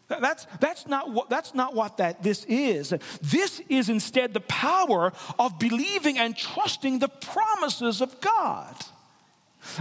That's, 0.07 0.47
that's, 0.61 0.87
not 0.87 1.11
what, 1.11 1.29
that's 1.29 1.53
not 1.53 1.75
what 1.75 1.97
that 1.97 2.23
this 2.23 2.45
is. 2.45 2.93
This 3.21 3.61
is 3.67 3.89
instead 3.89 4.33
the 4.33 4.39
power 4.41 5.11
of 5.37 5.59
believing 5.59 6.17
and 6.17 6.35
trusting 6.35 6.99
the 6.99 7.09
promises 7.09 8.01
of 8.01 8.19
God. 8.21 8.75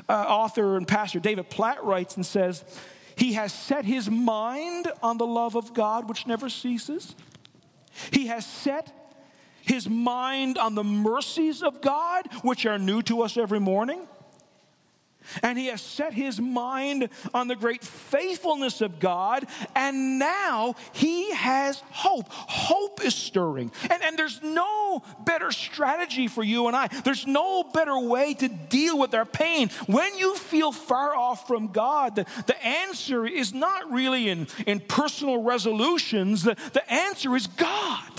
Uh, 0.09 0.13
author 0.13 0.77
and 0.77 0.89
pastor 0.89 1.21
David 1.21 1.49
Platt 1.49 1.85
writes 1.85 2.17
and 2.17 2.27
says, 2.27 2.65
He 3.15 3.35
has 3.35 3.53
set 3.53 3.85
his 3.85 4.11
mind 4.11 4.91
on 5.01 5.17
the 5.17 5.27
love 5.27 5.55
of 5.55 5.75
God, 5.75 6.09
which 6.09 6.27
never 6.27 6.49
ceases. 6.49 7.15
He 8.11 8.27
has 8.27 8.45
set 8.45 8.93
his 9.67 9.89
mind 9.89 10.57
on 10.57 10.75
the 10.75 10.85
mercies 10.85 11.63
of 11.63 11.81
God, 11.81 12.29
which 12.43 12.65
are 12.65 12.79
new 12.79 13.03
to 13.03 13.23
us 13.23 13.37
every 13.37 13.61
morning. 13.61 14.07
And 15.43 15.59
he 15.59 15.67
has 15.67 15.83
set 15.83 16.13
his 16.13 16.41
mind 16.41 17.09
on 17.35 17.49
the 17.49 17.57
great 17.57 17.83
faithfulness 17.83 18.81
of 18.81 19.01
God, 19.01 19.45
and 19.75 20.19
now 20.19 20.75
he 20.93 21.33
has 21.33 21.83
hope. 21.91 22.27
Hope 22.31 23.05
is 23.05 23.15
stirring. 23.15 23.73
And, 23.91 24.03
and 24.03 24.19
there's 24.19 24.41
no 24.43 25.03
better 25.25 25.51
strategy 25.51 26.29
for 26.29 26.43
you 26.43 26.69
and 26.69 26.77
I. 26.77 26.89
There's 27.05 27.27
no 27.27 27.65
better 27.65 27.99
way 27.99 28.35
to 28.35 28.49
deal 28.49 28.99
with 28.99 29.15
our 29.15 29.25
pain. 29.25 29.71
When 29.87 30.17
you 30.17 30.37
feel 30.37 30.73
far 30.73 31.15
off 31.15 31.47
from 31.47 31.69
God, 31.73 32.17
the, 32.17 32.27
the 32.47 32.65
answer 32.65 33.27
is 33.27 33.53
not 33.53 33.91
really 33.91 34.29
in, 34.29 34.47
in 34.67 34.81
personal 34.81 35.43
resolutions, 35.43 36.45
the, 36.45 36.57
the 36.73 36.89
answer 36.93 37.35
is 37.35 37.47
God. 37.47 38.13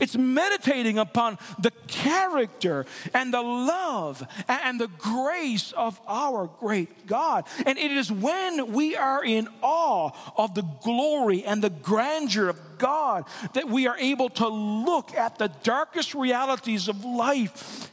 It's 0.00 0.16
meditating 0.16 0.98
upon 0.98 1.38
the 1.58 1.70
character 1.86 2.86
and 3.14 3.32
the 3.32 3.42
love 3.42 4.26
and 4.48 4.80
the 4.80 4.88
grace 4.88 5.72
of 5.72 6.00
our 6.06 6.48
great 6.60 7.06
God. 7.06 7.44
And 7.64 7.78
it 7.78 7.90
is 7.90 8.10
when 8.10 8.72
we 8.72 8.96
are 8.96 9.24
in 9.24 9.48
awe 9.62 10.10
of 10.36 10.54
the 10.54 10.64
glory 10.82 11.44
and 11.44 11.62
the 11.62 11.70
grandeur 11.70 12.48
of 12.48 12.60
God 12.78 13.24
that 13.54 13.68
we 13.68 13.86
are 13.86 13.96
able 13.98 14.28
to 14.30 14.48
look 14.48 15.14
at 15.14 15.38
the 15.38 15.48
darkest 15.62 16.14
realities 16.14 16.88
of 16.88 17.04
life 17.04 17.90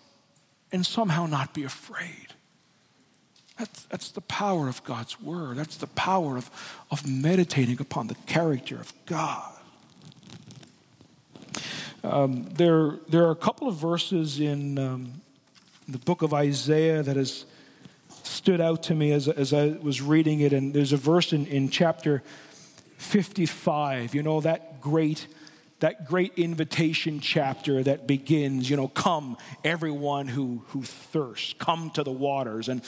and 0.72 0.86
somehow 0.86 1.26
not 1.26 1.54
be 1.54 1.64
afraid. 1.64 2.34
That's, 3.58 3.84
that's 3.84 4.12
the 4.12 4.22
power 4.22 4.68
of 4.68 4.84
God's 4.84 5.22
word. 5.22 5.58
That's 5.58 5.78
the 5.78 5.88
power 5.88 6.38
of, 6.38 6.50
of 6.90 7.08
meditating 7.08 7.80
upon 7.80 8.08
the 8.08 8.16
character 8.26 8.76
of 8.76 8.92
God. 9.06 9.53
Um, 12.04 12.46
there, 12.54 12.98
there 13.08 13.26
are 13.26 13.32
a 13.32 13.36
couple 13.36 13.68
of 13.68 13.76
verses 13.76 14.40
in 14.40 14.78
um, 14.78 15.22
the 15.88 15.98
book 15.98 16.22
of 16.22 16.34
Isaiah 16.34 17.04
that 17.04 17.16
has 17.16 17.46
stood 18.24 18.62
out 18.62 18.84
to 18.84 18.96
me 18.96 19.12
as, 19.12 19.28
as 19.28 19.54
I 19.54 19.78
was 19.82 20.02
reading 20.02 20.42
it. 20.42 20.54
And 20.54 20.74
there's 20.74 20.94
a 20.94 20.98
verse 20.98 21.34
in, 21.34 21.46
in 21.48 21.70
chapter 21.70 22.24
55, 22.98 24.16
you 24.16 24.24
know, 24.24 24.42
that 24.42 24.82
great 24.82 25.28
that 25.84 26.08
great 26.08 26.32
invitation 26.38 27.20
chapter 27.20 27.84
that 27.84 28.08
begins, 28.08 28.70
you 28.70 28.78
know, 28.78 28.88
come 28.88 29.36
everyone 29.66 30.30
who, 30.30 30.64
who 30.70 30.82
thirsts, 30.82 31.56
come 31.60 31.90
to 31.90 32.04
the 32.04 32.12
waters. 32.12 32.70
And 32.70 32.82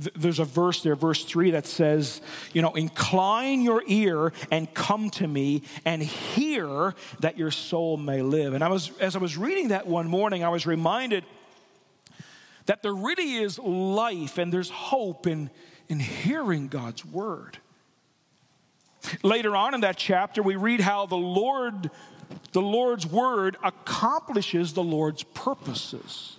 th- 0.00 0.14
there's 0.14 0.38
a 0.38 0.44
verse 0.44 0.84
there, 0.84 0.94
verse 0.94 1.24
three, 1.24 1.50
that 1.50 1.66
says, 1.66 2.20
you 2.52 2.62
know, 2.62 2.74
incline 2.74 3.62
your 3.62 3.82
ear 3.88 4.32
and 4.52 4.72
come 4.72 5.10
to 5.10 5.26
me 5.26 5.64
and 5.84 6.00
hear 6.00 6.94
that 7.18 7.36
your 7.36 7.50
soul 7.50 7.96
may 7.96 8.22
live. 8.22 8.54
And 8.54 8.62
I 8.62 8.68
was, 8.68 8.92
as 9.00 9.16
I 9.16 9.18
was 9.18 9.36
reading 9.36 9.68
that 9.68 9.88
one 9.88 10.06
morning, 10.06 10.44
I 10.44 10.50
was 10.50 10.64
reminded 10.64 11.24
that 12.66 12.84
there 12.84 12.94
really 12.94 13.34
is 13.34 13.58
life 13.58 14.38
and 14.38 14.52
there's 14.52 14.70
hope 14.70 15.26
in, 15.26 15.50
in 15.88 15.98
hearing 15.98 16.68
God's 16.68 17.04
word. 17.04 17.58
Later 19.24 19.56
on 19.56 19.74
in 19.74 19.80
that 19.80 19.96
chapter, 19.96 20.40
we 20.40 20.54
read 20.54 20.80
how 20.80 21.06
the 21.06 21.16
Lord 21.16 21.90
the 22.52 22.62
Lord's 22.62 23.06
word 23.06 23.56
accomplishes 23.62 24.72
the 24.72 24.82
Lord's 24.82 25.22
purposes. 25.22 26.36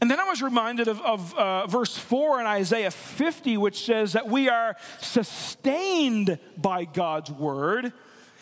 And 0.00 0.10
then 0.10 0.18
I 0.18 0.24
was 0.24 0.40
reminded 0.42 0.88
of, 0.88 1.00
of 1.02 1.34
uh, 1.34 1.66
verse 1.66 1.96
4 1.96 2.40
in 2.40 2.46
Isaiah 2.46 2.90
50, 2.90 3.58
which 3.58 3.84
says 3.84 4.14
that 4.14 4.28
we 4.28 4.48
are 4.48 4.76
sustained 5.00 6.38
by 6.56 6.84
God's 6.84 7.30
word. 7.30 7.92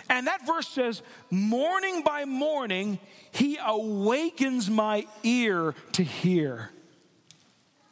And 0.09 0.29
that 0.29 0.47
verse 0.47 0.69
says, 0.69 1.03
Morning 1.31 2.03
by 2.03 2.25
morning, 2.25 3.01
he 3.33 3.59
awakens 3.65 4.71
my 4.71 5.07
ear 5.25 5.75
to 5.93 6.03
hear. 6.05 6.71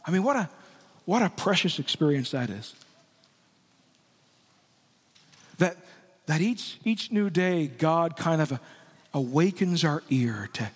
I 0.05 0.13
mean, 0.13 0.23
what 0.23 0.37
a, 0.37 0.49
what 1.05 1.23
a 1.23 1.31
precious 1.31 1.81
experience 1.81 2.31
that 2.31 2.51
is. 2.51 2.75
That, 6.27 6.41
each, 6.41 6.79
each 6.85 7.13
new 7.13 7.31
day, 7.31 7.69
God 7.69 8.17
kind 8.17 8.43
of 8.43 8.53
uh, 8.53 8.59
awakens 9.15 9.85
our 9.85 10.03
ear 10.11 10.49
to, 10.55 10.71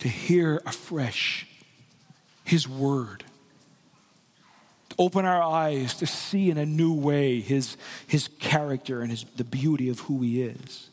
to 0.00 0.08
hear 0.08 0.62
afresh 0.64 1.46
His 2.44 2.66
word. 2.66 3.22
To 4.90 4.96
open 4.98 5.26
our 5.26 5.42
eyes 5.42 5.94
to 5.96 6.06
see 6.06 6.50
in 6.50 6.56
a 6.56 6.64
new 6.64 6.94
way 6.94 7.40
His, 7.40 7.76
his 8.06 8.28
character 8.40 9.02
and 9.02 9.10
his, 9.10 9.24
the 9.36 9.44
beauty 9.44 9.90
of 9.90 10.00
who 10.00 10.22
He 10.22 10.42
is. 10.42 10.88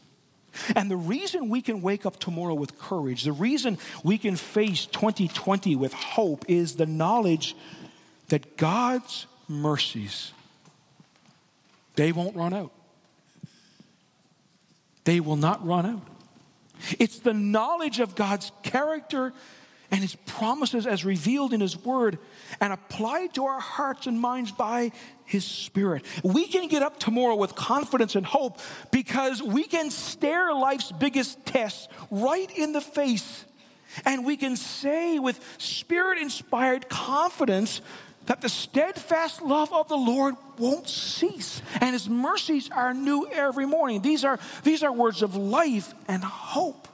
And 0.75 0.91
the 0.91 0.97
reason 0.97 1.49
we 1.49 1.61
can 1.61 1.81
wake 1.81 2.05
up 2.05 2.19
tomorrow 2.19 2.53
with 2.53 2.77
courage, 2.77 3.23
the 3.23 3.31
reason 3.31 3.79
we 4.03 4.17
can 4.17 4.35
face 4.35 4.85
2020 4.85 5.75
with 5.77 5.93
hope 5.93 6.45
is 6.47 6.75
the 6.75 6.85
knowledge 6.85 7.55
that 8.27 8.57
God's 8.57 9.25
mercies, 9.47 10.31
they 11.95 12.11
won't 12.11 12.35
run 12.35 12.53
out 12.53 12.71
they 15.03 15.19
will 15.19 15.35
not 15.35 15.65
run 15.65 15.85
out. 15.85 16.07
It's 16.99 17.19
the 17.19 17.33
knowledge 17.33 17.99
of 17.99 18.15
God's 18.15 18.51
character 18.63 19.33
and 19.91 20.01
his 20.01 20.15
promises 20.25 20.87
as 20.87 21.05
revealed 21.05 21.53
in 21.53 21.61
his 21.61 21.77
word 21.77 22.17
and 22.59 22.73
applied 22.73 23.35
to 23.35 23.45
our 23.45 23.59
hearts 23.59 24.07
and 24.07 24.19
minds 24.19 24.51
by 24.51 24.91
his 25.23 25.45
spirit. 25.45 26.03
We 26.23 26.47
can 26.47 26.67
get 26.67 26.81
up 26.81 26.99
tomorrow 26.99 27.35
with 27.35 27.53
confidence 27.55 28.15
and 28.15 28.25
hope 28.25 28.59
because 28.91 29.41
we 29.41 29.63
can 29.63 29.91
stare 29.91 30.53
life's 30.53 30.91
biggest 30.91 31.45
tests 31.45 31.87
right 32.09 32.49
in 32.57 32.73
the 32.73 32.81
face 32.81 33.45
and 34.05 34.25
we 34.25 34.37
can 34.37 34.55
say 34.55 35.19
with 35.19 35.39
spirit 35.57 36.17
inspired 36.17 36.89
confidence 36.89 37.81
that 38.25 38.41
the 38.41 38.49
steadfast 38.49 39.41
love 39.41 39.73
of 39.73 39.87
the 39.87 39.97
Lord 39.97 40.35
won't 40.57 40.87
cease, 40.87 41.61
and 41.81 41.93
his 41.93 42.09
mercies 42.09 42.69
are 42.71 42.93
new 42.93 43.27
every 43.31 43.65
morning. 43.65 44.01
These 44.01 44.23
are, 44.23 44.39
these 44.63 44.83
are 44.83 44.91
words 44.91 45.21
of 45.21 45.35
life 45.35 45.93
and 46.07 46.23
hope. 46.23 46.87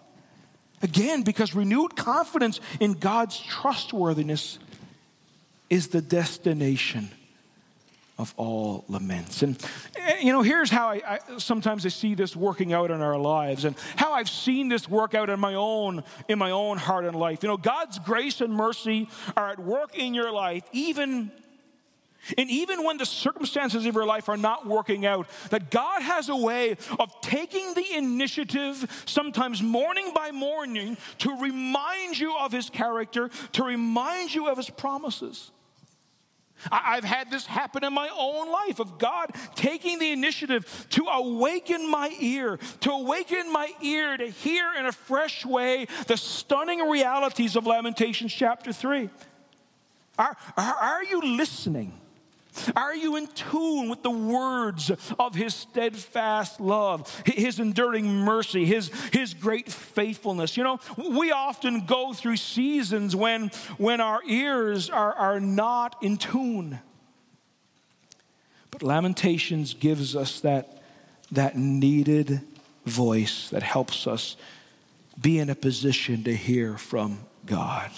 Again, 0.81 1.23
because 1.23 1.53
renewed 1.53 1.95
confidence 1.95 2.59
in 2.79 2.93
God's 2.93 3.39
trustworthiness 3.39 4.59
is 5.69 5.89
the 5.89 6.01
destination 6.01 7.11
of 8.19 8.33
all 8.35 8.83
laments. 8.89 9.41
And, 9.43 9.57
eh, 9.95 10.17
you 10.21 10.33
know, 10.33 10.41
here's 10.41 10.69
how 10.69 10.89
I, 10.89 11.01
I, 11.07 11.37
sometimes 11.37 11.85
I 11.85 11.89
see 11.89 12.15
this 12.15 12.35
working 12.35 12.73
out 12.73 12.91
in 12.91 13.01
our 13.01 13.17
lives 13.17 13.63
and 13.63 13.75
how 13.95 14.11
I've 14.11 14.29
seen 14.29 14.67
this 14.67 14.89
work 14.89 15.15
out 15.15 15.29
in 15.29 15.39
my 15.39 15.55
own, 15.55 16.03
in 16.27 16.37
my 16.37 16.51
own 16.51 16.77
heart 16.77 17.05
and 17.05 17.15
life. 17.15 17.41
You 17.41 17.49
know, 17.49 17.57
God's 17.57 17.97
grace 17.97 18.41
and 18.41 18.53
mercy 18.53 19.07
are 19.37 19.49
at 19.49 19.59
work 19.59 19.97
in 19.97 20.13
your 20.13 20.31
life, 20.31 20.63
even 20.73 21.31
and 22.37 22.49
even 22.49 22.83
when 22.83 22.97
the 22.97 23.05
circumstances 23.05 23.85
of 23.85 23.95
your 23.95 24.05
life 24.05 24.27
are 24.27 24.37
not 24.37 24.67
working 24.67 25.05
out, 25.05 25.27
that 25.51 25.71
God 25.71 26.01
has 26.01 26.27
a 26.27 26.35
way 26.35 26.75
of 26.99 27.21
taking 27.21 27.73
the 27.73 27.95
initiative, 27.95 29.03
sometimes 29.05 29.63
morning 29.63 30.11
by 30.13 30.31
morning, 30.31 30.97
to 31.19 31.39
remind 31.39 32.19
you 32.19 32.35
of 32.37 32.51
His 32.51 32.69
character, 32.69 33.29
to 33.53 33.63
remind 33.63 34.35
you 34.35 34.49
of 34.49 34.57
His 34.57 34.69
promises. 34.69 35.51
I've 36.71 37.03
had 37.03 37.31
this 37.31 37.45
happen 37.45 37.83
in 37.83 37.93
my 37.93 38.09
own 38.15 38.51
life 38.51 38.79
of 38.79 38.97
God 38.97 39.31
taking 39.55 39.99
the 39.99 40.11
initiative 40.11 40.87
to 40.91 41.05
awaken 41.05 41.89
my 41.89 42.15
ear, 42.19 42.57
to 42.81 42.91
awaken 42.91 43.51
my 43.51 43.71
ear 43.81 44.17
to 44.17 44.27
hear 44.27 44.73
in 44.77 44.85
a 44.85 44.91
fresh 44.91 45.45
way 45.45 45.87
the 46.07 46.17
stunning 46.17 46.79
realities 46.79 47.55
of 47.55 47.65
Lamentations 47.65 48.33
chapter 48.33 48.73
3. 48.73 49.09
Are, 50.17 50.35
are, 50.57 50.75
are 50.75 51.03
you 51.03 51.21
listening? 51.21 51.93
Are 52.75 52.95
you 52.95 53.15
in 53.15 53.27
tune 53.27 53.89
with 53.89 54.03
the 54.03 54.09
words 54.09 54.91
of 55.19 55.35
his 55.35 55.53
steadfast 55.53 56.59
love, 56.59 57.21
his 57.25 57.59
enduring 57.59 58.07
mercy, 58.07 58.65
his, 58.65 58.89
his 59.11 59.33
great 59.33 59.71
faithfulness? 59.71 60.57
You 60.57 60.63
know, 60.63 60.79
we 60.97 61.31
often 61.31 61.85
go 61.85 62.13
through 62.13 62.37
seasons 62.37 63.15
when, 63.15 63.49
when 63.77 64.01
our 64.01 64.21
ears 64.27 64.89
are, 64.89 65.13
are 65.13 65.39
not 65.39 65.95
in 66.01 66.17
tune. 66.17 66.79
But 68.71 68.83
Lamentations 68.83 69.73
gives 69.73 70.15
us 70.15 70.39
that, 70.41 70.81
that 71.31 71.57
needed 71.57 72.41
voice 72.85 73.49
that 73.49 73.63
helps 73.63 74.07
us 74.07 74.35
be 75.19 75.39
in 75.39 75.49
a 75.49 75.55
position 75.55 76.23
to 76.23 76.35
hear 76.35 76.77
from 76.77 77.19
God. 77.45 77.91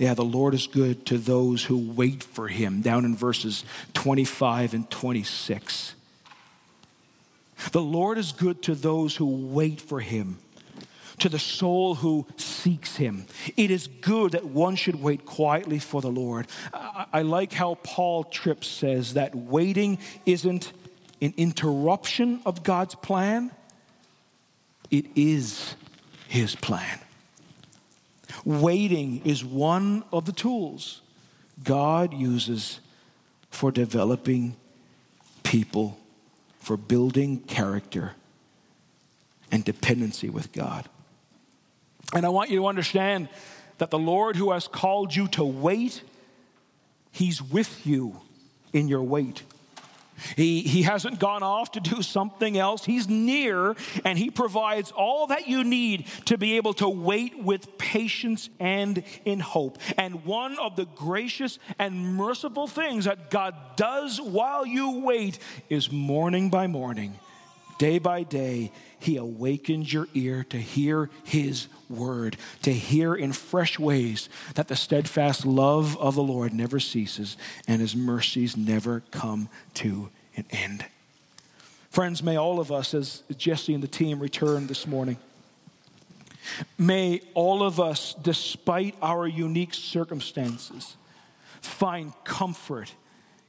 Yeah, 0.00 0.14
the 0.14 0.24
Lord 0.24 0.54
is 0.54 0.66
good 0.66 1.04
to 1.06 1.18
those 1.18 1.62
who 1.62 1.76
wait 1.76 2.22
for 2.22 2.48
him, 2.48 2.80
down 2.80 3.04
in 3.04 3.14
verses 3.14 3.66
25 3.92 4.72
and 4.72 4.88
26. 4.88 5.94
The 7.72 7.82
Lord 7.82 8.16
is 8.16 8.32
good 8.32 8.62
to 8.62 8.74
those 8.74 9.14
who 9.14 9.26
wait 9.26 9.78
for 9.78 10.00
him, 10.00 10.38
to 11.18 11.28
the 11.28 11.38
soul 11.38 11.96
who 11.96 12.26
seeks 12.38 12.96
him. 12.96 13.26
It 13.58 13.70
is 13.70 13.88
good 13.88 14.32
that 14.32 14.46
one 14.46 14.74
should 14.74 15.02
wait 15.02 15.26
quietly 15.26 15.78
for 15.78 16.00
the 16.00 16.08
Lord. 16.08 16.46
I, 16.72 17.04
I 17.12 17.22
like 17.22 17.52
how 17.52 17.74
Paul 17.82 18.24
Tripp 18.24 18.64
says 18.64 19.12
that 19.14 19.34
waiting 19.34 19.98
isn't 20.24 20.72
an 21.20 21.34
interruption 21.36 22.40
of 22.46 22.62
God's 22.62 22.94
plan, 22.94 23.50
it 24.90 25.04
is 25.14 25.74
his 26.26 26.56
plan. 26.56 27.00
Waiting 28.44 29.22
is 29.24 29.44
one 29.44 30.04
of 30.12 30.24
the 30.24 30.32
tools 30.32 31.02
God 31.62 32.14
uses 32.14 32.80
for 33.50 33.70
developing 33.70 34.56
people, 35.42 35.98
for 36.58 36.76
building 36.76 37.40
character 37.40 38.12
and 39.50 39.64
dependency 39.64 40.30
with 40.30 40.52
God. 40.52 40.88
And 42.14 42.24
I 42.24 42.28
want 42.28 42.50
you 42.50 42.60
to 42.60 42.66
understand 42.66 43.28
that 43.78 43.90
the 43.90 43.98
Lord 43.98 44.36
who 44.36 44.52
has 44.52 44.68
called 44.68 45.14
you 45.14 45.28
to 45.28 45.44
wait, 45.44 46.02
He's 47.12 47.42
with 47.42 47.86
you 47.86 48.20
in 48.72 48.88
your 48.88 49.02
wait. 49.02 49.42
He, 50.36 50.62
he 50.62 50.82
hasn't 50.82 51.18
gone 51.18 51.42
off 51.42 51.72
to 51.72 51.80
do 51.80 52.02
something 52.02 52.56
else. 52.58 52.84
He's 52.84 53.08
near 53.08 53.76
and 54.04 54.18
He 54.18 54.30
provides 54.30 54.90
all 54.90 55.28
that 55.28 55.48
you 55.48 55.64
need 55.64 56.06
to 56.26 56.38
be 56.38 56.56
able 56.56 56.74
to 56.74 56.88
wait 56.88 57.38
with 57.42 57.78
patience 57.78 58.48
and 58.58 59.02
in 59.24 59.40
hope. 59.40 59.78
And 59.96 60.24
one 60.24 60.58
of 60.58 60.76
the 60.76 60.86
gracious 60.86 61.58
and 61.78 62.16
merciful 62.16 62.66
things 62.66 63.04
that 63.04 63.30
God 63.30 63.54
does 63.76 64.20
while 64.20 64.66
you 64.66 65.00
wait 65.00 65.38
is 65.68 65.90
morning 65.90 66.50
by 66.50 66.66
morning, 66.66 67.18
day 67.80 67.98
by 67.98 68.22
day, 68.22 68.70
He 68.98 69.16
awakens 69.16 69.90
your 69.90 70.06
ear 70.12 70.44
to 70.50 70.58
hear 70.58 71.08
His 71.24 71.66
word, 71.88 72.36
to 72.60 72.74
hear 72.74 73.14
in 73.14 73.32
fresh 73.32 73.78
ways 73.78 74.28
that 74.54 74.68
the 74.68 74.76
steadfast 74.76 75.46
love 75.46 75.96
of 75.96 76.14
the 76.14 76.22
Lord 76.22 76.52
never 76.52 76.78
ceases 76.78 77.38
and 77.66 77.80
his 77.80 77.96
mercies 77.96 78.54
never 78.54 79.02
come 79.10 79.48
to 79.74 80.10
an 80.36 80.44
end. 80.50 80.84
Friends, 81.88 82.22
may 82.22 82.36
all 82.36 82.60
of 82.60 82.70
us, 82.70 82.92
as 82.92 83.22
Jesse 83.38 83.72
and 83.72 83.82
the 83.82 83.88
team 83.88 84.20
return 84.20 84.66
this 84.66 84.86
morning, 84.86 85.16
may 86.76 87.22
all 87.32 87.62
of 87.62 87.80
us, 87.80 88.14
despite 88.22 88.94
our 89.00 89.26
unique 89.26 89.72
circumstances, 89.72 90.96
find 91.62 92.12
comfort 92.24 92.92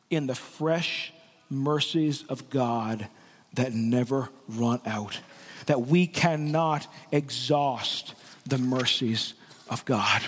in 0.09 0.25
the 0.25 0.35
fresh 0.35 1.11
mercies 1.49 2.23
of 2.29 2.49
God 2.49 3.09
that 3.53 3.73
never 3.73 4.29
run 4.47 4.81
out, 4.85 5.19
that 5.65 5.81
we 5.81 6.07
cannot 6.07 6.87
exhaust 7.11 8.15
the 8.45 8.57
mercies 8.57 9.33
of 9.69 9.83
God. 9.85 10.21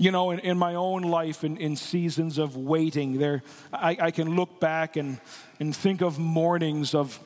You 0.00 0.12
know, 0.12 0.30
in, 0.30 0.38
in 0.40 0.58
my 0.58 0.76
own 0.76 1.02
life, 1.02 1.42
in, 1.42 1.56
in 1.56 1.74
seasons 1.74 2.38
of 2.38 2.56
waiting, 2.56 3.18
there, 3.18 3.42
I, 3.72 3.96
I 4.00 4.10
can 4.12 4.36
look 4.36 4.60
back 4.60 4.96
and, 4.96 5.20
and 5.58 5.74
think 5.74 6.02
of 6.02 6.18
mornings 6.18 6.94
of, 6.94 7.18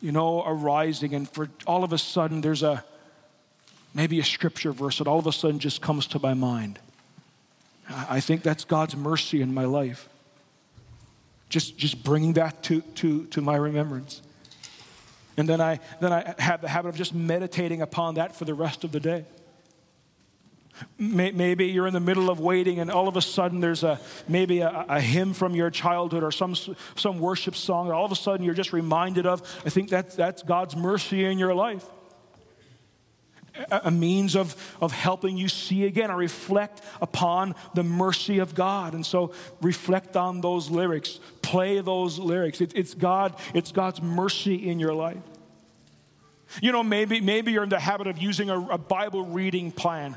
you 0.00 0.10
know, 0.10 0.42
arising, 0.44 1.14
and 1.14 1.28
for 1.28 1.48
all 1.66 1.84
of 1.84 1.92
a 1.92 1.98
sudden 1.98 2.40
there's 2.40 2.62
a 2.64 2.84
maybe 3.94 4.18
a 4.18 4.24
scripture 4.24 4.72
verse 4.72 4.98
that 4.98 5.06
all 5.06 5.18
of 5.18 5.26
a 5.26 5.32
sudden 5.32 5.58
just 5.58 5.80
comes 5.80 6.06
to 6.08 6.18
my 6.18 6.34
mind. 6.34 6.78
I 7.88 8.20
think 8.20 8.42
that's 8.42 8.64
God's 8.64 8.96
mercy 8.96 9.40
in 9.40 9.54
my 9.54 9.64
life. 9.64 10.08
Just, 11.48 11.78
just 11.78 12.02
bringing 12.04 12.34
that 12.34 12.62
to, 12.64 12.80
to, 12.80 13.24
to 13.26 13.40
my 13.40 13.56
remembrance. 13.56 14.22
And 15.36 15.48
then 15.48 15.60
I, 15.60 15.78
then 16.00 16.12
I 16.12 16.34
have 16.38 16.60
the 16.60 16.68
habit 16.68 16.88
of 16.88 16.96
just 16.96 17.14
meditating 17.14 17.80
upon 17.80 18.16
that 18.16 18.34
for 18.34 18.44
the 18.44 18.54
rest 18.54 18.84
of 18.84 18.92
the 18.92 19.00
day. 19.00 19.24
Maybe 20.98 21.66
you're 21.66 21.86
in 21.86 21.94
the 21.94 22.00
middle 22.00 22.30
of 22.30 22.38
waiting, 22.38 22.78
and 22.78 22.90
all 22.90 23.08
of 23.08 23.16
a 23.16 23.22
sudden 23.22 23.60
there's 23.60 23.82
a 23.82 24.00
maybe 24.28 24.60
a, 24.60 24.84
a, 24.88 25.00
hymn 25.00 25.34
from 25.34 25.54
your 25.54 25.70
childhood 25.70 26.22
or 26.22 26.30
some 26.30 26.54
some 26.94 27.18
worship 27.18 27.56
song 27.56 27.88
that 27.88 27.94
all 27.94 28.04
of 28.04 28.12
a 28.12 28.16
sudden 28.16 28.44
you're 28.44 28.54
just 28.54 28.72
reminded 28.72 29.26
of. 29.26 29.42
I 29.66 29.70
think 29.70 29.88
that's 29.88 30.14
that's 30.14 30.44
God's 30.44 30.76
mercy 30.76 31.24
in 31.24 31.38
your 31.38 31.52
life. 31.52 31.84
A, 33.70 33.90
means 33.90 34.36
of, 34.36 34.54
of 34.80 34.92
helping 34.92 35.36
you 35.36 35.48
see 35.48 35.84
again 35.84 36.10
or 36.10 36.16
reflect 36.16 36.82
upon 37.00 37.54
the 37.74 37.82
mercy 37.82 38.38
of 38.38 38.54
God. 38.54 38.94
And 38.94 39.04
so 39.04 39.32
reflect 39.60 40.16
on 40.16 40.40
those 40.40 40.70
lyrics, 40.70 41.20
play 41.42 41.80
those 41.80 42.18
lyrics. 42.18 42.60
It, 42.60 42.72
it's 42.74 42.94
God, 42.94 43.34
it's 43.54 43.72
God's 43.72 44.00
mercy 44.00 44.68
in 44.68 44.78
your 44.78 44.94
life. 44.94 45.22
You 46.62 46.72
know, 46.72 46.82
maybe, 46.82 47.20
maybe 47.20 47.52
you're 47.52 47.64
in 47.64 47.68
the 47.68 47.78
habit 47.78 48.06
of 48.06 48.18
using 48.18 48.50
a, 48.50 48.58
a 48.68 48.78
Bible 48.78 49.24
reading 49.24 49.70
plan. 49.72 50.16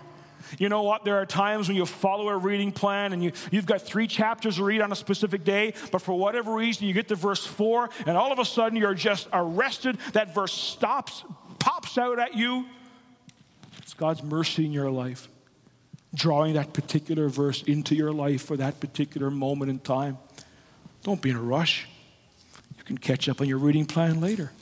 You 0.57 0.69
know 0.69 0.83
what? 0.83 1.05
There 1.05 1.17
are 1.17 1.25
times 1.25 1.67
when 1.67 1.77
you 1.77 1.85
follow 1.85 2.29
a 2.29 2.37
reading 2.37 2.71
plan 2.71 3.13
and 3.13 3.23
you, 3.23 3.31
you've 3.51 3.65
got 3.65 3.81
three 3.81 4.07
chapters 4.07 4.55
to 4.57 4.63
read 4.63 4.81
on 4.81 4.91
a 4.91 4.95
specific 4.95 5.43
day, 5.43 5.73
but 5.91 6.01
for 6.01 6.17
whatever 6.17 6.53
reason, 6.53 6.87
you 6.87 6.93
get 6.93 7.07
to 7.09 7.15
verse 7.15 7.45
four, 7.45 7.89
and 8.05 8.17
all 8.17 8.31
of 8.31 8.39
a 8.39 8.45
sudden 8.45 8.77
you're 8.77 8.93
just 8.93 9.27
arrested. 9.31 9.97
That 10.13 10.33
verse 10.33 10.53
stops, 10.53 11.23
pops 11.59 11.97
out 11.97 12.19
at 12.19 12.35
you. 12.35 12.65
It's 13.91 13.99
God's 13.99 14.23
mercy 14.23 14.63
in 14.63 14.71
your 14.71 14.89
life, 14.89 15.27
drawing 16.15 16.53
that 16.53 16.71
particular 16.71 17.27
verse 17.27 17.61
into 17.63 17.93
your 17.93 18.13
life 18.13 18.41
for 18.41 18.55
that 18.55 18.79
particular 18.79 19.29
moment 19.29 19.69
in 19.69 19.79
time. 19.79 20.17
Don't 21.03 21.21
be 21.21 21.29
in 21.29 21.35
a 21.35 21.41
rush. 21.41 21.89
You 22.77 22.85
can 22.85 22.97
catch 22.97 23.27
up 23.27 23.41
on 23.41 23.49
your 23.49 23.57
reading 23.57 23.85
plan 23.85 24.21
later. 24.21 24.53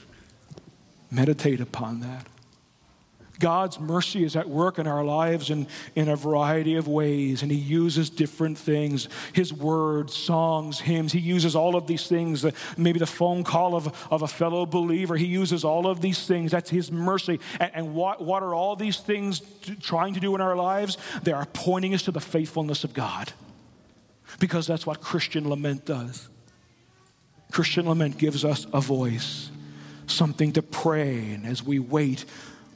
Meditate 1.11 1.61
upon 1.61 1.99
that. 1.99 2.25
God's 3.39 3.79
mercy 3.79 4.23
is 4.23 4.35
at 4.35 4.49
work 4.49 4.79
in 4.79 4.87
our 4.87 5.03
lives 5.03 5.49
in, 5.49 5.65
in 5.95 6.09
a 6.09 6.15
variety 6.15 6.75
of 6.75 6.87
ways, 6.87 7.41
and 7.41 7.51
He 7.51 7.57
uses 7.57 8.09
different 8.09 8.57
things 8.57 9.07
His 9.33 9.53
words, 9.53 10.13
songs, 10.13 10.79
hymns. 10.79 11.13
He 11.13 11.19
uses 11.19 11.55
all 11.55 11.75
of 11.75 11.87
these 11.87 12.07
things, 12.07 12.45
maybe 12.77 12.99
the 12.99 13.07
phone 13.07 13.43
call 13.43 13.75
of, 13.75 14.07
of 14.11 14.21
a 14.21 14.27
fellow 14.27 14.65
believer. 14.65 15.15
He 15.15 15.25
uses 15.25 15.63
all 15.63 15.87
of 15.87 16.01
these 16.01 16.27
things. 16.27 16.51
That's 16.51 16.69
His 16.69 16.91
mercy. 16.91 17.39
And, 17.59 17.71
and 17.73 17.95
what, 17.95 18.21
what 18.21 18.43
are 18.43 18.53
all 18.53 18.75
these 18.75 18.97
things 18.97 19.41
trying 19.81 20.13
to 20.15 20.19
do 20.19 20.35
in 20.35 20.41
our 20.41 20.55
lives? 20.55 20.97
They 21.23 21.31
are 21.31 21.47
pointing 21.53 21.93
us 21.93 22.03
to 22.03 22.11
the 22.11 22.19
faithfulness 22.19 22.83
of 22.83 22.93
God, 22.93 23.31
because 24.39 24.67
that's 24.67 24.85
what 24.85 25.01
Christian 25.01 25.49
lament 25.49 25.85
does. 25.85 26.27
Christian 27.51 27.87
lament 27.87 28.17
gives 28.17 28.45
us 28.45 28.67
a 28.73 28.81
voice, 28.81 29.49
something 30.05 30.51
to 30.53 30.61
pray, 30.61 31.31
and 31.31 31.47
as 31.47 31.63
we 31.63 31.79
wait, 31.79 32.25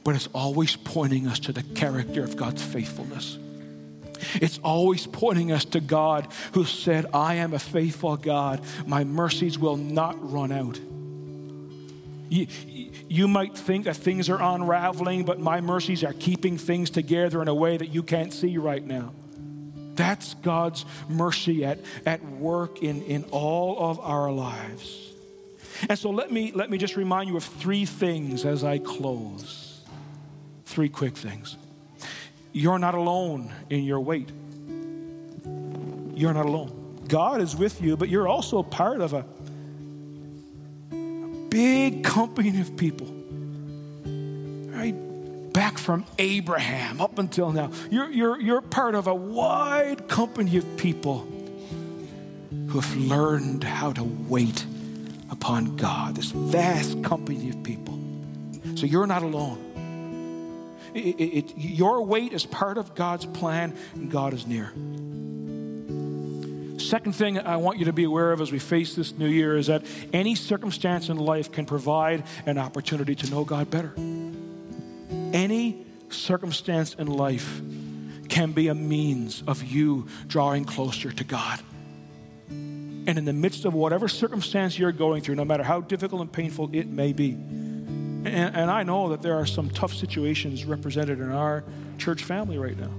but 0.04 0.14
it's 0.14 0.28
always 0.28 0.76
pointing 0.76 1.26
us 1.26 1.38
to 1.40 1.52
the 1.52 1.62
character 1.62 2.22
of 2.22 2.36
God's 2.36 2.62
faithfulness. 2.62 3.38
It's 4.34 4.58
always 4.62 5.06
pointing 5.06 5.52
us 5.52 5.64
to 5.66 5.80
God 5.80 6.28
who 6.52 6.64
said, 6.64 7.06
I 7.12 7.36
am 7.36 7.54
a 7.54 7.58
faithful 7.58 8.16
God. 8.16 8.60
My 8.86 9.04
mercies 9.04 9.58
will 9.58 9.76
not 9.76 10.16
run 10.30 10.52
out. 10.52 10.78
You, 12.28 12.46
you 13.08 13.28
might 13.28 13.56
think 13.56 13.84
that 13.84 13.96
things 13.96 14.28
are 14.28 14.40
unraveling, 14.40 15.24
but 15.24 15.40
my 15.40 15.60
mercies 15.60 16.04
are 16.04 16.12
keeping 16.14 16.58
things 16.58 16.90
together 16.90 17.42
in 17.42 17.48
a 17.48 17.54
way 17.54 17.76
that 17.76 17.88
you 17.88 18.02
can't 18.02 18.32
see 18.32 18.56
right 18.58 18.84
now. 18.84 19.12
That's 19.94 20.34
God's 20.34 20.84
mercy 21.08 21.64
at, 21.64 21.78
at 22.04 22.24
work 22.24 22.82
in, 22.82 23.02
in 23.02 23.24
all 23.30 23.90
of 23.90 24.00
our 24.00 24.32
lives. 24.32 25.12
And 25.88 25.98
so 25.98 26.10
let 26.10 26.30
me, 26.32 26.52
let 26.52 26.70
me 26.70 26.78
just 26.78 26.96
remind 26.96 27.28
you 27.28 27.36
of 27.36 27.44
three 27.44 27.84
things 27.84 28.44
as 28.44 28.64
I 28.64 28.78
close. 28.78 29.63
Three 30.74 30.88
quick 30.88 31.16
things. 31.16 31.56
You're 32.52 32.80
not 32.80 32.96
alone 32.96 33.54
in 33.70 33.84
your 33.84 34.00
wait. 34.00 34.28
You're 36.16 36.34
not 36.34 36.46
alone. 36.46 36.98
God 37.06 37.40
is 37.40 37.54
with 37.54 37.80
you, 37.80 37.96
but 37.96 38.08
you're 38.08 38.26
also 38.26 38.64
part 38.64 39.00
of 39.00 39.12
a 39.12 39.24
big 41.48 42.02
company 42.02 42.60
of 42.60 42.76
people. 42.76 43.06
Right? 44.76 44.96
Back 45.52 45.78
from 45.78 46.06
Abraham 46.18 47.00
up 47.00 47.20
until 47.20 47.52
now. 47.52 47.70
You're, 47.88 48.10
you're, 48.10 48.40
you're 48.40 48.60
part 48.60 48.96
of 48.96 49.06
a 49.06 49.14
wide 49.14 50.08
company 50.08 50.56
of 50.56 50.76
people 50.76 51.20
who 52.50 52.80
have 52.80 52.96
learned 52.96 53.62
how 53.62 53.92
to 53.92 54.02
wait 54.02 54.66
upon 55.30 55.76
God, 55.76 56.16
this 56.16 56.32
vast 56.32 57.04
company 57.04 57.50
of 57.50 57.62
people. 57.62 57.96
So 58.74 58.86
you're 58.86 59.06
not 59.06 59.22
alone. 59.22 59.63
It, 60.94 61.20
it, 61.20 61.52
your 61.56 62.04
wait 62.04 62.32
is 62.32 62.46
part 62.46 62.78
of 62.78 62.94
God's 62.94 63.26
plan, 63.26 63.76
and 63.94 64.10
God 64.10 64.32
is 64.32 64.46
near. 64.46 64.72
Second 66.78 67.14
thing 67.14 67.38
I 67.38 67.56
want 67.56 67.78
you 67.78 67.86
to 67.86 67.92
be 67.92 68.04
aware 68.04 68.30
of 68.32 68.40
as 68.40 68.52
we 68.52 68.58
face 68.58 68.94
this 68.94 69.12
new 69.12 69.26
year 69.26 69.56
is 69.56 69.66
that 69.68 69.84
any 70.12 70.34
circumstance 70.34 71.08
in 71.08 71.16
life 71.16 71.50
can 71.50 71.66
provide 71.66 72.24
an 72.46 72.58
opportunity 72.58 73.14
to 73.14 73.30
know 73.30 73.44
God 73.44 73.70
better. 73.70 73.94
Any 75.32 75.84
circumstance 76.10 76.94
in 76.94 77.06
life 77.06 77.60
can 78.28 78.52
be 78.52 78.68
a 78.68 78.74
means 78.74 79.42
of 79.46 79.64
you 79.64 80.06
drawing 80.28 80.64
closer 80.64 81.10
to 81.10 81.24
God. 81.24 81.60
And 82.50 83.18
in 83.18 83.24
the 83.24 83.32
midst 83.32 83.64
of 83.64 83.74
whatever 83.74 84.06
circumstance 84.08 84.78
you're 84.78 84.92
going 84.92 85.22
through, 85.22 85.34
no 85.34 85.44
matter 85.44 85.62
how 85.62 85.80
difficult 85.80 86.20
and 86.20 86.32
painful 86.32 86.70
it 86.72 86.86
may 86.86 87.12
be, 87.12 87.36
and, 88.26 88.56
and 88.56 88.70
I 88.70 88.82
know 88.82 89.10
that 89.10 89.22
there 89.22 89.34
are 89.34 89.46
some 89.46 89.70
tough 89.70 89.92
situations 89.92 90.64
represented 90.64 91.20
in 91.20 91.30
our 91.30 91.64
church 91.98 92.24
family 92.24 92.58
right 92.58 92.78
now. 92.78 92.90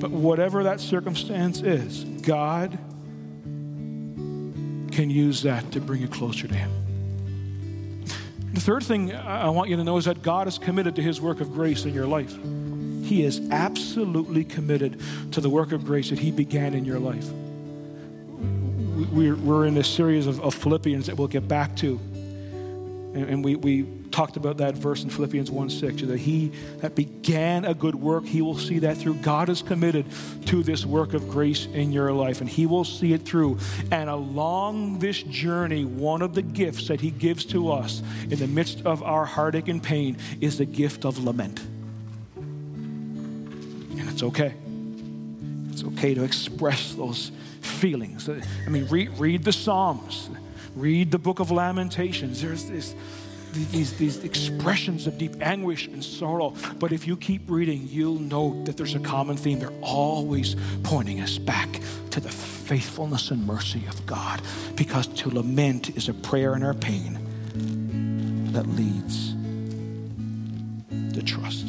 But 0.00 0.10
whatever 0.10 0.64
that 0.64 0.80
circumstance 0.80 1.62
is, 1.62 2.04
God 2.22 2.78
can 4.92 5.08
use 5.08 5.42
that 5.42 5.70
to 5.72 5.80
bring 5.80 6.02
you 6.02 6.08
closer 6.08 6.46
to 6.46 6.54
Him. 6.54 6.70
The 8.52 8.60
third 8.60 8.82
thing 8.82 9.14
I 9.14 9.48
want 9.48 9.70
you 9.70 9.76
to 9.76 9.84
know 9.84 9.96
is 9.96 10.04
that 10.04 10.22
God 10.22 10.46
is 10.46 10.58
committed 10.58 10.96
to 10.96 11.02
His 11.02 11.20
work 11.20 11.40
of 11.40 11.52
grace 11.52 11.84
in 11.84 11.94
your 11.94 12.06
life. 12.06 12.36
He 13.02 13.24
is 13.24 13.40
absolutely 13.50 14.44
committed 14.44 15.00
to 15.32 15.40
the 15.40 15.48
work 15.48 15.72
of 15.72 15.84
grace 15.84 16.10
that 16.10 16.18
He 16.18 16.30
began 16.30 16.74
in 16.74 16.84
your 16.84 16.98
life. 16.98 17.28
We're, 19.10 19.64
in 19.64 19.78
a 19.78 19.84
series 19.84 20.26
of 20.26 20.54
Philippians 20.54 21.06
that 21.06 21.16
we'll 21.16 21.28
get 21.28 21.48
back 21.48 21.74
to. 21.76 21.98
And, 23.14 23.44
we, 23.44 23.56
we 23.56 23.86
talked 24.10 24.36
about 24.38 24.56
that 24.58 24.74
verse 24.74 25.02
in 25.04 25.10
Philippians 25.10 25.50
1 25.50 25.68
6, 25.68 26.02
that 26.02 26.18
he 26.18 26.52
that 26.78 26.94
began 26.94 27.66
a 27.66 27.74
good 27.74 27.94
work, 27.94 28.24
he 28.24 28.40
will 28.40 28.56
see 28.56 28.78
that 28.80 28.96
through. 28.96 29.14
God 29.16 29.50
is 29.50 29.60
committed 29.60 30.06
to 30.46 30.62
this 30.62 30.86
work 30.86 31.12
of 31.12 31.28
grace 31.28 31.66
in 31.66 31.92
your 31.92 32.12
life, 32.12 32.40
and 32.40 32.48
he 32.48 32.64
will 32.64 32.84
see 32.84 33.12
it 33.12 33.22
through. 33.22 33.58
And 33.90 34.08
along 34.08 35.00
this 35.00 35.22
journey, 35.22 35.84
one 35.84 36.22
of 36.22 36.34
the 36.34 36.42
gifts 36.42 36.88
that 36.88 37.02
he 37.02 37.10
gives 37.10 37.44
to 37.46 37.70
us 37.70 38.02
in 38.30 38.38
the 38.38 38.46
midst 38.46 38.86
of 38.86 39.02
our 39.02 39.26
heartache 39.26 39.68
and 39.68 39.82
pain 39.82 40.16
is 40.40 40.56
the 40.56 40.66
gift 40.66 41.04
of 41.04 41.22
lament. 41.22 41.60
And 42.36 44.08
it's 44.08 44.22
okay. 44.22 44.54
It's 45.70 45.84
okay 45.84 46.14
to 46.14 46.24
express 46.24 46.94
those 46.94 47.30
feelings. 47.60 48.28
I 48.28 48.40
mean, 48.70 48.86
read, 48.86 49.10
read 49.18 49.44
the 49.44 49.52
Psalms 49.52 50.30
Read 50.74 51.10
the 51.10 51.18
book 51.18 51.38
of 51.38 51.50
Lamentations. 51.50 52.40
There's 52.40 52.64
this, 52.64 52.94
these, 53.52 53.94
these 53.98 54.24
expressions 54.24 55.06
of 55.06 55.18
deep 55.18 55.42
anguish 55.42 55.86
and 55.86 56.02
sorrow. 56.02 56.54
But 56.78 56.92
if 56.92 57.06
you 57.06 57.16
keep 57.16 57.42
reading, 57.50 57.86
you'll 57.88 58.18
note 58.18 58.64
that 58.64 58.78
there's 58.78 58.94
a 58.94 59.00
common 59.00 59.36
theme. 59.36 59.58
They're 59.58 59.70
always 59.82 60.56
pointing 60.82 61.20
us 61.20 61.36
back 61.36 61.80
to 62.10 62.20
the 62.20 62.30
faithfulness 62.30 63.30
and 63.30 63.46
mercy 63.46 63.84
of 63.86 64.06
God. 64.06 64.40
Because 64.76 65.08
to 65.08 65.28
lament 65.28 65.90
is 65.96 66.08
a 66.08 66.14
prayer 66.14 66.56
in 66.56 66.62
our 66.62 66.74
pain 66.74 67.18
that 68.52 68.66
leads 68.66 69.34
to 71.14 71.22
trust. 71.22 71.66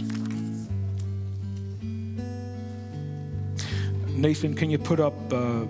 Nathan, 4.16 4.54
can 4.54 4.70
you 4.70 4.78
put 4.78 5.01
up. 5.01 5.14
Uh, 5.34 5.66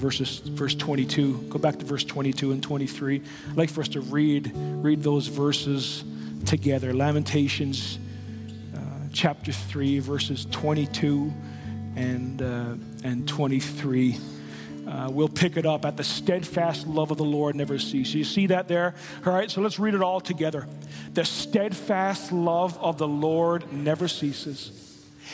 verses, 0.00 0.38
verse 0.38 0.74
22. 0.74 1.48
Go 1.50 1.58
back 1.58 1.78
to 1.78 1.84
verse 1.84 2.04
22 2.04 2.52
and 2.52 2.62
23. 2.62 3.22
I'd 3.50 3.56
like 3.56 3.70
for 3.70 3.82
us 3.82 3.88
to 3.88 4.00
read, 4.00 4.52
read 4.54 5.02
those 5.02 5.28
verses 5.28 6.02
together. 6.46 6.92
Lamentations 6.94 7.98
uh, 8.74 8.80
chapter 9.12 9.52
3, 9.52 9.98
verses 10.00 10.46
22 10.50 11.32
and, 11.96 12.42
uh, 12.42 12.74
and 13.04 13.28
23. 13.28 14.16
Uh, 14.88 15.08
we'll 15.12 15.28
pick 15.28 15.56
it 15.56 15.66
up 15.66 15.84
at 15.84 15.96
the 15.96 16.02
steadfast 16.02 16.86
love 16.86 17.10
of 17.10 17.18
the 17.18 17.24
Lord 17.24 17.54
never 17.54 17.78
ceases. 17.78 18.14
You 18.14 18.24
see 18.24 18.46
that 18.46 18.66
there? 18.66 18.94
All 19.24 19.32
right, 19.32 19.50
so 19.50 19.60
let's 19.60 19.78
read 19.78 19.94
it 19.94 20.02
all 20.02 20.20
together. 20.20 20.66
The 21.12 21.24
steadfast 21.24 22.32
love 22.32 22.76
of 22.78 22.98
the 22.98 23.06
Lord 23.06 23.72
never 23.72 24.08
ceases. 24.08 24.89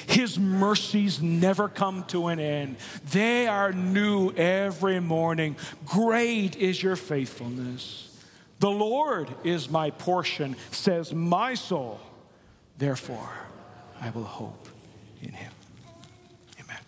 His 0.07 0.39
mercies 0.39 1.23
never 1.23 1.69
come 1.69 2.05
to 2.05 2.29
an 2.29 2.39
end. 2.39 2.77
They 3.13 3.47
are 3.47 3.73
new 3.73 4.31
every 4.33 5.01
morning. 5.01 5.57
Great 5.85 6.57
is 6.57 6.83
your 6.83 6.97
faithfulness. 6.97 8.03
The 8.59 8.71
Lord 8.71 9.29
is 9.45 9.71
my 9.71 9.91
portion, 9.91 10.57
says 10.71 11.13
my 11.13 11.55
soul. 11.55 12.01
Therefore, 12.79 13.31
I 14.01 14.11
will 14.11 14.25
hope 14.25 14.69
in 15.23 15.33
him. 15.33 15.53
Amen. 16.61 16.79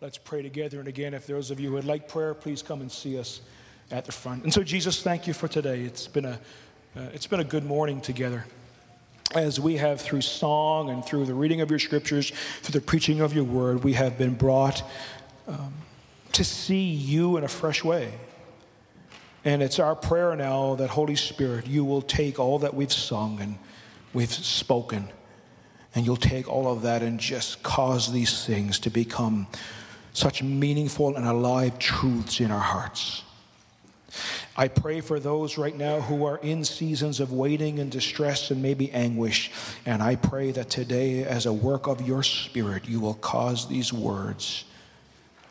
Let's 0.00 0.18
pray 0.18 0.42
together. 0.42 0.78
And 0.78 0.88
again, 0.88 1.14
if 1.14 1.26
those 1.26 1.50
of 1.50 1.60
you 1.60 1.68
who 1.68 1.74
would 1.74 1.84
like 1.84 2.08
prayer, 2.08 2.34
please 2.34 2.62
come 2.62 2.80
and 2.80 2.90
see 2.90 3.18
us 3.18 3.40
at 3.90 4.04
the 4.04 4.12
front. 4.12 4.44
And 4.44 4.52
so, 4.52 4.62
Jesus, 4.62 5.02
thank 5.02 5.26
you 5.26 5.34
for 5.34 5.48
today. 5.48 5.82
It's 5.82 6.06
been 6.06 6.24
a, 6.24 6.40
uh, 6.96 7.08
it's 7.12 7.26
been 7.26 7.40
a 7.40 7.44
good 7.44 7.64
morning 7.64 8.00
together 8.00 8.44
as 9.34 9.58
we 9.58 9.76
have 9.76 10.00
through 10.00 10.20
song 10.20 10.90
and 10.90 11.04
through 11.04 11.26
the 11.26 11.34
reading 11.34 11.60
of 11.60 11.70
your 11.70 11.78
scriptures, 11.78 12.32
through 12.62 12.78
the 12.78 12.84
preaching 12.84 13.20
of 13.20 13.34
your 13.34 13.44
word, 13.44 13.82
we 13.82 13.94
have 13.94 14.16
been 14.16 14.34
brought 14.34 14.82
um, 15.48 15.74
to 16.32 16.44
see 16.44 16.84
you 16.84 17.36
in 17.36 17.44
a 17.44 17.48
fresh 17.48 17.82
way. 17.82 18.12
And 19.44 19.62
it's 19.62 19.78
our 19.78 19.94
prayer 19.94 20.34
now 20.36 20.74
that, 20.76 20.90
Holy 20.90 21.16
Spirit, 21.16 21.66
you 21.66 21.84
will 21.84 22.02
take 22.02 22.38
all 22.38 22.60
that 22.60 22.74
we've 22.74 22.92
sung 22.92 23.40
and 23.40 23.58
we've 24.12 24.32
spoken, 24.32 25.08
and 25.94 26.06
you'll 26.06 26.16
take 26.16 26.48
all 26.48 26.72
of 26.72 26.82
that 26.82 27.02
and 27.02 27.18
just 27.20 27.62
cause 27.62 28.12
these 28.12 28.46
things 28.46 28.78
to 28.80 28.90
become 28.90 29.46
such 30.12 30.42
meaningful 30.42 31.16
and 31.16 31.26
alive 31.26 31.78
truths 31.78 32.40
in 32.40 32.50
our 32.50 32.60
hearts. 32.60 33.22
I 34.56 34.68
pray 34.68 35.00
for 35.00 35.18
those 35.18 35.58
right 35.58 35.76
now 35.76 36.00
who 36.00 36.24
are 36.24 36.38
in 36.38 36.64
seasons 36.64 37.20
of 37.20 37.32
waiting 37.32 37.78
and 37.78 37.90
distress 37.90 38.50
and 38.50 38.62
maybe 38.62 38.90
anguish. 38.92 39.50
And 39.84 40.02
I 40.02 40.16
pray 40.16 40.50
that 40.52 40.70
today, 40.70 41.24
as 41.24 41.46
a 41.46 41.52
work 41.52 41.86
of 41.86 42.06
your 42.06 42.22
Spirit, 42.22 42.88
you 42.88 43.00
will 43.00 43.14
cause 43.14 43.68
these 43.68 43.92
words 43.92 44.64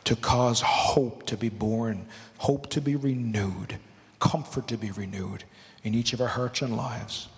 to 0.04 0.16
cause 0.16 0.60
hope 0.60 1.26
to 1.26 1.36
be 1.36 1.48
born, 1.48 2.06
hope 2.38 2.68
to 2.70 2.80
be 2.80 2.96
renewed, 2.96 3.78
comfort 4.20 4.68
to 4.68 4.76
be 4.76 4.90
renewed 4.90 5.44
in 5.82 5.94
each 5.94 6.12
of 6.12 6.20
our 6.20 6.28
hearts 6.28 6.62
and 6.62 6.76
lives. 6.76 7.28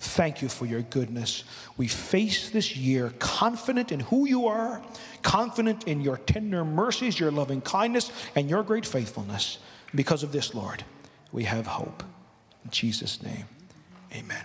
Thank 0.00 0.40
you 0.40 0.48
for 0.48 0.64
your 0.64 0.80
goodness. 0.80 1.44
We 1.76 1.86
face 1.86 2.48
this 2.48 2.74
year 2.74 3.12
confident 3.18 3.92
in 3.92 4.00
who 4.00 4.26
you 4.26 4.46
are, 4.46 4.80
confident 5.22 5.84
in 5.84 6.00
your 6.00 6.16
tender 6.16 6.64
mercies, 6.64 7.20
your 7.20 7.30
loving 7.30 7.60
kindness, 7.60 8.10
and 8.34 8.48
your 8.48 8.62
great 8.62 8.86
faithfulness. 8.86 9.58
Because 9.94 10.22
of 10.22 10.32
this, 10.32 10.54
Lord, 10.54 10.84
we 11.32 11.44
have 11.44 11.66
hope. 11.66 12.02
In 12.64 12.70
Jesus' 12.70 13.22
name, 13.22 13.46
amen. 14.14 14.44